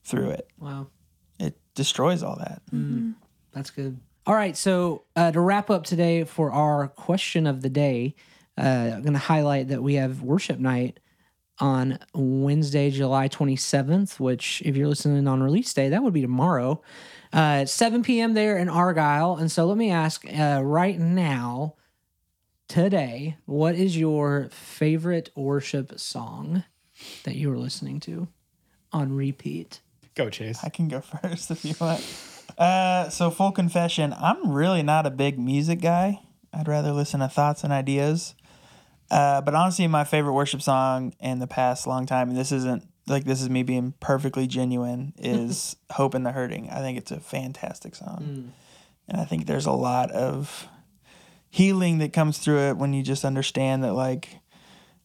through 0.07 0.29
it. 0.29 0.49
Wow. 0.57 0.87
It 1.39 1.59
destroys 1.75 2.23
all 2.23 2.37
that. 2.37 2.61
Mm-hmm. 2.73 3.11
That's 3.53 3.69
good. 3.69 3.99
All 4.25 4.33
right. 4.33 4.57
So, 4.57 5.03
uh, 5.15 5.31
to 5.31 5.39
wrap 5.39 5.69
up 5.69 5.83
today 5.83 6.23
for 6.23 6.51
our 6.51 6.87
question 6.87 7.45
of 7.45 7.61
the 7.61 7.69
day, 7.69 8.15
uh, 8.57 8.91
I'm 8.95 9.01
going 9.01 9.13
to 9.13 9.19
highlight 9.19 9.67
that 9.69 9.83
we 9.83 9.95
have 9.95 10.21
worship 10.21 10.59
night 10.59 10.99
on 11.59 11.99
Wednesday, 12.13 12.89
July 12.89 13.27
27th, 13.29 14.19
which, 14.19 14.61
if 14.65 14.75
you're 14.75 14.87
listening 14.87 15.27
on 15.27 15.43
release 15.43 15.73
day, 15.73 15.89
that 15.89 16.03
would 16.03 16.13
be 16.13 16.21
tomorrow. 16.21 16.81
Uh, 17.33 17.65
7 17.65 18.03
p.m. 18.03 18.33
there 18.33 18.57
in 18.57 18.69
Argyle. 18.69 19.35
And 19.35 19.51
so, 19.51 19.65
let 19.65 19.77
me 19.77 19.91
ask 19.91 20.25
uh, 20.27 20.61
right 20.63 20.97
now, 20.97 21.75
today, 22.67 23.37
what 23.45 23.75
is 23.75 23.97
your 23.97 24.49
favorite 24.51 25.29
worship 25.35 25.99
song 25.99 26.63
that 27.23 27.35
you 27.35 27.49
were 27.49 27.57
listening 27.57 27.99
to 28.01 28.27
on 28.91 29.13
repeat? 29.13 29.81
Go, 30.15 30.29
Chase. 30.29 30.59
I 30.63 30.69
can 30.69 30.87
go 30.87 31.01
first 31.21 31.51
if 31.51 31.63
you 31.63 31.75
want. 31.79 32.03
Uh, 32.57 33.09
so 33.09 33.29
full 33.29 33.51
confession, 33.51 34.13
I'm 34.17 34.51
really 34.51 34.83
not 34.83 35.05
a 35.05 35.11
big 35.11 35.37
music 35.37 35.81
guy. 35.81 36.19
I'd 36.53 36.67
rather 36.67 36.91
listen 36.91 37.19
to 37.19 37.27
thoughts 37.27 37.63
and 37.63 37.71
ideas. 37.71 38.33
Uh, 39.11 39.41
but 39.41 39.53
honestly, 39.53 39.87
my 39.87 40.03
favorite 40.03 40.33
worship 40.33 40.61
song 40.61 41.13
in 41.19 41.39
the 41.39 41.47
past 41.47 41.87
long 41.87 42.05
time, 42.05 42.29
and 42.29 42.37
this 42.37 42.51
isn't 42.51 42.83
like 43.07 43.23
this 43.23 43.41
is 43.41 43.49
me 43.49 43.63
being 43.63 43.93
perfectly 43.99 44.47
genuine, 44.47 45.13
is 45.17 45.77
"Hope 45.91 46.13
in 46.13 46.23
the 46.23 46.31
Hurting." 46.31 46.69
I 46.69 46.79
think 46.79 46.97
it's 46.97 47.11
a 47.11 47.19
fantastic 47.19 47.95
song, 47.95 48.17
mm. 48.21 48.49
and 49.07 49.21
I 49.21 49.23
think 49.23 49.45
there's 49.45 49.65
a 49.65 49.71
lot 49.71 50.11
of 50.11 50.67
healing 51.49 51.97
that 51.99 52.13
comes 52.13 52.37
through 52.37 52.69
it 52.69 52.77
when 52.77 52.93
you 52.93 53.03
just 53.03 53.25
understand 53.25 53.83
that, 53.83 53.93
like, 53.93 54.29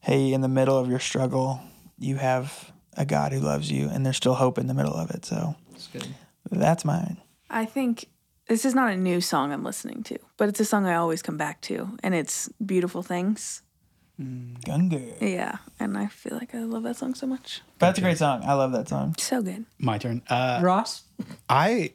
hey, 0.00 0.32
in 0.32 0.40
the 0.40 0.48
middle 0.48 0.78
of 0.78 0.88
your 0.88 0.98
struggle, 0.98 1.60
you 1.98 2.16
have 2.16 2.72
a 2.96 3.04
God 3.04 3.32
who 3.32 3.40
loves 3.40 3.70
you, 3.70 3.88
and 3.88 4.04
there's 4.04 4.16
still 4.16 4.34
hope 4.34 4.58
in 4.58 4.66
the 4.66 4.74
middle 4.74 4.94
of 4.94 5.10
it. 5.10 5.24
So 5.24 5.56
that's 5.70 5.86
good. 5.88 6.08
That's 6.50 6.84
mine. 6.84 7.18
I 7.48 7.64
think 7.64 8.06
this 8.48 8.64
is 8.64 8.74
not 8.74 8.92
a 8.92 8.96
new 8.96 9.20
song 9.20 9.52
I'm 9.52 9.64
listening 9.64 10.02
to, 10.04 10.18
but 10.36 10.48
it's 10.48 10.60
a 10.60 10.64
song 10.64 10.86
I 10.86 10.96
always 10.96 11.22
come 11.22 11.36
back 11.36 11.60
to, 11.62 11.96
and 12.02 12.14
it's 12.14 12.48
"Beautiful 12.64 13.02
Things." 13.02 13.62
Mm. 14.20 14.60
Gungor. 14.62 15.20
Yeah, 15.20 15.56
and 15.80 15.96
I 15.96 16.06
feel 16.06 16.36
like 16.36 16.54
I 16.54 16.58
love 16.58 16.82
that 16.82 16.96
song 16.96 17.14
so 17.14 17.26
much. 17.26 17.62
That's 17.78 17.98
a 17.98 18.02
great 18.02 18.18
song. 18.18 18.42
I 18.44 18.52
love 18.52 18.72
that 18.72 18.88
song. 18.88 19.14
So 19.18 19.40
good. 19.40 19.64
My 19.78 19.98
turn. 19.98 20.22
Uh, 20.28 20.60
Ross. 20.62 21.04
I 21.48 21.94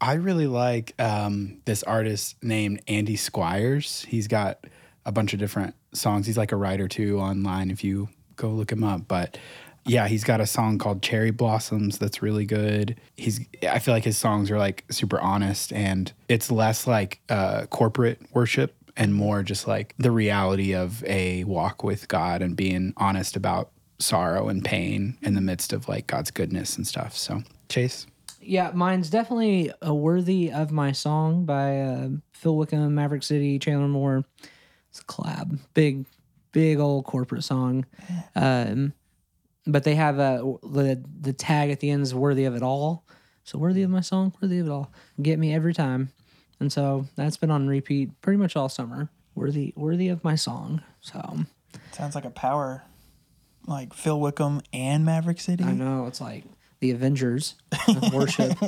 I 0.00 0.14
really 0.14 0.46
like 0.46 0.94
um, 1.00 1.58
this 1.64 1.82
artist 1.82 2.36
named 2.42 2.82
Andy 2.88 3.16
Squyres. 3.16 4.04
He's 4.06 4.28
got 4.28 4.66
a 5.06 5.12
bunch 5.12 5.32
of 5.32 5.38
different 5.38 5.74
songs. 5.92 6.26
He's 6.26 6.36
like 6.36 6.52
a 6.52 6.56
writer 6.56 6.88
too 6.88 7.18
online 7.18 7.70
if 7.70 7.84
you 7.84 8.08
go 8.36 8.50
look 8.50 8.72
him 8.72 8.84
up. 8.84 9.08
But 9.08 9.38
yeah, 9.86 10.08
he's 10.08 10.24
got 10.24 10.40
a 10.40 10.46
song 10.46 10.78
called 10.78 11.02
Cherry 11.02 11.30
Blossoms 11.30 11.98
that's 11.98 12.22
really 12.22 12.46
good. 12.46 13.00
He's 13.16 13.40
I 13.68 13.78
feel 13.78 13.94
like 13.94 14.04
his 14.04 14.18
songs 14.18 14.50
are 14.50 14.58
like 14.58 14.84
super 14.90 15.20
honest 15.20 15.72
and 15.72 16.12
it's 16.28 16.50
less 16.50 16.86
like 16.86 17.20
uh, 17.28 17.66
corporate 17.66 18.20
worship 18.32 18.74
and 18.96 19.14
more 19.14 19.42
just 19.42 19.66
like 19.66 19.94
the 19.98 20.10
reality 20.10 20.74
of 20.74 21.04
a 21.04 21.44
walk 21.44 21.82
with 21.82 22.08
God 22.08 22.42
and 22.42 22.56
being 22.56 22.94
honest 22.96 23.36
about 23.36 23.70
sorrow 23.98 24.48
and 24.48 24.64
pain 24.64 25.18
in 25.22 25.34
the 25.34 25.40
midst 25.40 25.72
of 25.72 25.88
like 25.88 26.06
God's 26.06 26.30
goodness 26.30 26.76
and 26.76 26.86
stuff. 26.86 27.16
So, 27.16 27.42
Chase? 27.68 28.06
Yeah, 28.46 28.70
mine's 28.74 29.10
definitely 29.10 29.72
a 29.80 29.94
worthy 29.94 30.52
of 30.52 30.70
my 30.70 30.92
song 30.92 31.44
by 31.44 31.80
uh, 31.80 32.08
Phil 32.32 32.56
Wickham, 32.56 32.94
Maverick 32.94 33.22
City, 33.22 33.58
Chandler 33.58 33.88
Moore. 33.88 34.24
It's 34.90 35.00
a 35.00 35.04
collab, 35.04 35.58
big, 35.72 36.06
big 36.52 36.78
old 36.78 37.04
corporate 37.04 37.44
song. 37.44 37.86
Um, 38.36 38.92
but 39.66 39.84
they 39.84 39.94
have 39.94 40.18
a 40.18 40.42
the 40.62 41.02
the 41.20 41.32
tag 41.32 41.70
at 41.70 41.80
the 41.80 41.90
end 41.90 42.02
is 42.02 42.14
worthy 42.14 42.44
of 42.44 42.54
it 42.54 42.62
all. 42.62 43.04
So 43.44 43.58
worthy 43.58 43.82
of 43.82 43.90
my 43.90 44.00
song, 44.00 44.32
worthy 44.40 44.58
of 44.58 44.66
it 44.66 44.70
all. 44.70 44.92
Get 45.20 45.38
me 45.38 45.54
every 45.54 45.74
time. 45.74 46.10
And 46.60 46.72
so 46.72 47.06
that's 47.16 47.36
been 47.36 47.50
on 47.50 47.66
repeat 47.66 48.20
pretty 48.20 48.38
much 48.38 48.56
all 48.56 48.68
summer. 48.68 49.10
Worthy 49.34 49.72
worthy 49.76 50.08
of 50.08 50.22
my 50.22 50.34
song. 50.34 50.82
So 51.00 51.40
sounds 51.92 52.14
like 52.14 52.24
a 52.24 52.30
power 52.30 52.84
like 53.66 53.94
Phil 53.94 54.20
Wickham 54.20 54.60
and 54.72 55.04
Maverick 55.04 55.40
City. 55.40 55.64
I 55.64 55.72
know, 55.72 56.06
it's 56.06 56.20
like 56.20 56.44
the 56.80 56.90
Avengers 56.90 57.54
of 57.88 58.12
worship. 58.14 58.58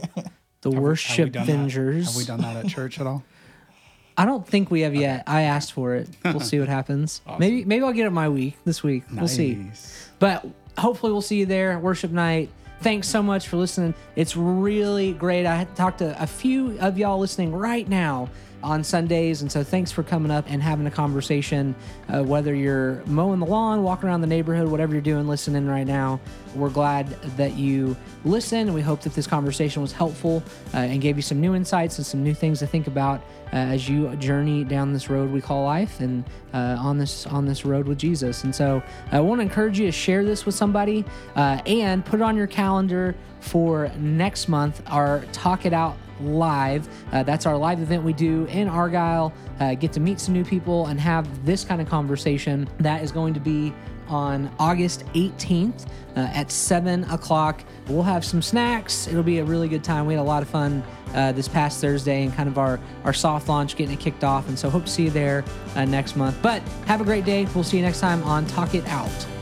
the 0.61 0.71
have 0.71 0.83
worship 0.83 1.35
have 1.35 1.43
Avengers. 1.49 2.07
Have 2.09 2.17
we 2.17 2.25
done 2.25 2.41
that 2.41 2.65
at 2.65 2.69
church 2.69 3.01
at 3.01 3.07
all? 3.07 3.25
I 4.19 4.25
don't 4.25 4.47
think 4.47 4.71
we 4.71 4.81
have 4.81 4.95
yet. 4.95 5.25
I 5.27 5.43
asked 5.43 5.73
for 5.73 5.95
it. 5.95 6.09
We'll 6.25 6.41
see 6.41 6.59
what 6.59 6.69
happens. 6.69 7.21
Awesome. 7.27 7.41
Maybe 7.41 7.65
maybe 7.65 7.85
I'll 7.85 7.93
get 7.93 8.07
it 8.07 8.11
my 8.11 8.29
week 8.29 8.57
this 8.65 8.83
week. 8.83 9.11
Nice. 9.11 9.21
We'll 9.21 9.29
see. 9.29 9.71
But 10.19 10.47
hopefully 10.79 11.13
we'll 11.13 11.23
see 11.23 11.37
you 11.37 11.47
there 11.47 11.79
worship 11.79 12.11
night. 12.11 12.49
Thanks 12.81 13.09
so 13.09 13.23
much 13.23 13.49
for 13.49 13.57
listening. 13.57 13.95
It's 14.17 14.37
really 14.37 15.13
great. 15.13 15.47
I 15.47 15.65
talked 15.77 15.99
to 15.99 16.21
a 16.23 16.27
few 16.27 16.79
of 16.81 16.99
y'all 16.99 17.19
listening 17.19 17.53
right 17.53 17.89
now 17.89 18.29
on 18.67 18.83
Sundays. 18.83 19.43
And 19.43 19.51
so 19.51 19.63
thanks 19.63 19.93
for 19.93 20.03
coming 20.03 20.33
up 20.33 20.45
and 20.49 20.61
having 20.61 20.87
a 20.87 20.91
conversation. 20.91 21.75
Uh, 22.13 22.25
whether 22.25 22.53
you're 22.53 23.03
mowing 23.07 23.39
the 23.39 23.47
lawn, 23.47 23.85
walking 23.85 24.09
around 24.09 24.23
the 24.23 24.27
neighborhood, 24.27 24.69
whatever 24.69 24.93
you're 24.93 25.01
doing, 25.01 25.29
listening 25.29 25.69
right 25.69 25.87
now, 25.87 26.21
we're 26.57 26.71
glad 26.71 27.09
that 27.37 27.55
you 27.55 27.97
listen. 28.25 28.59
And 28.59 28.75
we 28.75 28.83
hope 28.83 29.03
that 29.03 29.15
this 29.15 29.27
conversation 29.27 29.83
was 29.83 29.93
helpful 29.93 30.43
uh, 30.75 30.79
and 30.79 31.01
gave 31.01 31.15
you 31.15 31.23
some 31.23 31.41
new 31.41 31.55
insights 31.55 31.99
and 31.99 32.07
some 32.07 32.25
new 32.25 32.35
things 32.35 32.59
to 32.59 32.67
think 32.67 32.89
about 32.89 33.21
uh, 33.53 33.57
as 33.57 33.89
you 33.89 34.15
journey 34.17 34.65
down 34.65 34.93
this 34.93 35.09
road 35.09 35.31
we 35.31 35.41
call 35.41 35.65
life 35.65 36.01
and 36.01 36.25
uh, 36.53 36.77
on 36.81 36.99
this 36.99 37.25
on 37.29 37.47
this 37.47 37.65
road 37.65 37.87
with 37.87 37.99
Jesus. 37.99 38.43
And 38.43 38.53
so 38.53 38.83
I 39.13 39.21
want 39.21 39.39
to 39.39 39.43
encourage 39.43 39.79
you 39.79 39.87
to 39.87 39.93
share 39.93 40.25
this 40.25 40.45
with 40.45 40.57
somebody 40.57 41.05
uh, 41.37 41.61
and 41.67 42.05
put 42.05 42.21
it 42.21 42.23
on 42.25 42.37
your 42.37 42.49
calendar 42.49 43.15
for 43.39 43.93
next 43.97 44.49
month. 44.49 44.83
Our 44.89 45.25
Talk 45.33 45.67
It 45.67 45.73
Out 45.73 45.97
live. 46.21 46.89
Uh, 47.13 47.23
that's 47.23 47.47
our 47.47 47.57
live 47.57 47.81
event 47.81 48.03
we 48.03 48.13
do 48.13 48.45
in 48.47 48.69
Argyle. 48.69 49.33
Uh, 49.61 49.75
get 49.75 49.93
to 49.95 50.01
meet 50.01 50.21
some 50.21 50.35
new 50.35 50.45
people 50.45 50.87
and 50.87 51.01
have 51.01 51.45
this 51.45 51.65
kind 51.65 51.81
of 51.81 51.89
conversation. 51.89 52.69
That 52.79 53.03
is 53.03 53.13
going 53.13 53.35
to 53.35 53.41
be 53.41 53.73
on 54.09 54.51
August 54.59 55.05
18th 55.15 55.87
uh, 56.17 56.21
at 56.33 56.51
7 56.51 57.05
o'clock. 57.05 57.63
We'll 57.89 58.03
have 58.03 58.25
some 58.25 58.43
snacks. 58.43 59.07
It'll 59.07 59.23
be 59.23 59.39
a 59.39 59.45
really 59.45 59.69
good 59.69 59.85
time. 59.85 60.07
We 60.07 60.15
had 60.15 60.21
a 60.21 60.25
lot 60.25 60.43
of 60.43 60.49
fun 60.49 60.83
uh, 61.15 61.33
this 61.33 61.49
past 61.49 61.81
Thursday 61.81 62.25
and 62.25 62.35
kind 62.35 62.49
of 62.49 62.59
our, 62.59 62.81
our 63.05 63.13
soft 63.13 63.49
launch 63.49 63.77
getting 63.77 63.95
it 63.95 64.01
kicked 64.01 64.25
off. 64.25 64.49
And 64.49 64.59
so 64.59 64.71
hope 64.71 64.85
to 64.85 64.91
see 64.91 65.05
you 65.05 65.11
there 65.11 65.45
uh, 65.75 65.85
next 65.85 66.17
month. 66.17 66.37
But 66.43 66.63
have 66.87 67.01
a 67.01 67.05
great 67.05 67.25
day. 67.25 67.47
We'll 67.55 67.65
see 67.65 67.77
you 67.77 67.83
next 67.83 68.01
time 68.01 68.23
on 68.25 68.47
Talk 68.47 68.75
It 68.75 68.87
Out. 68.87 69.36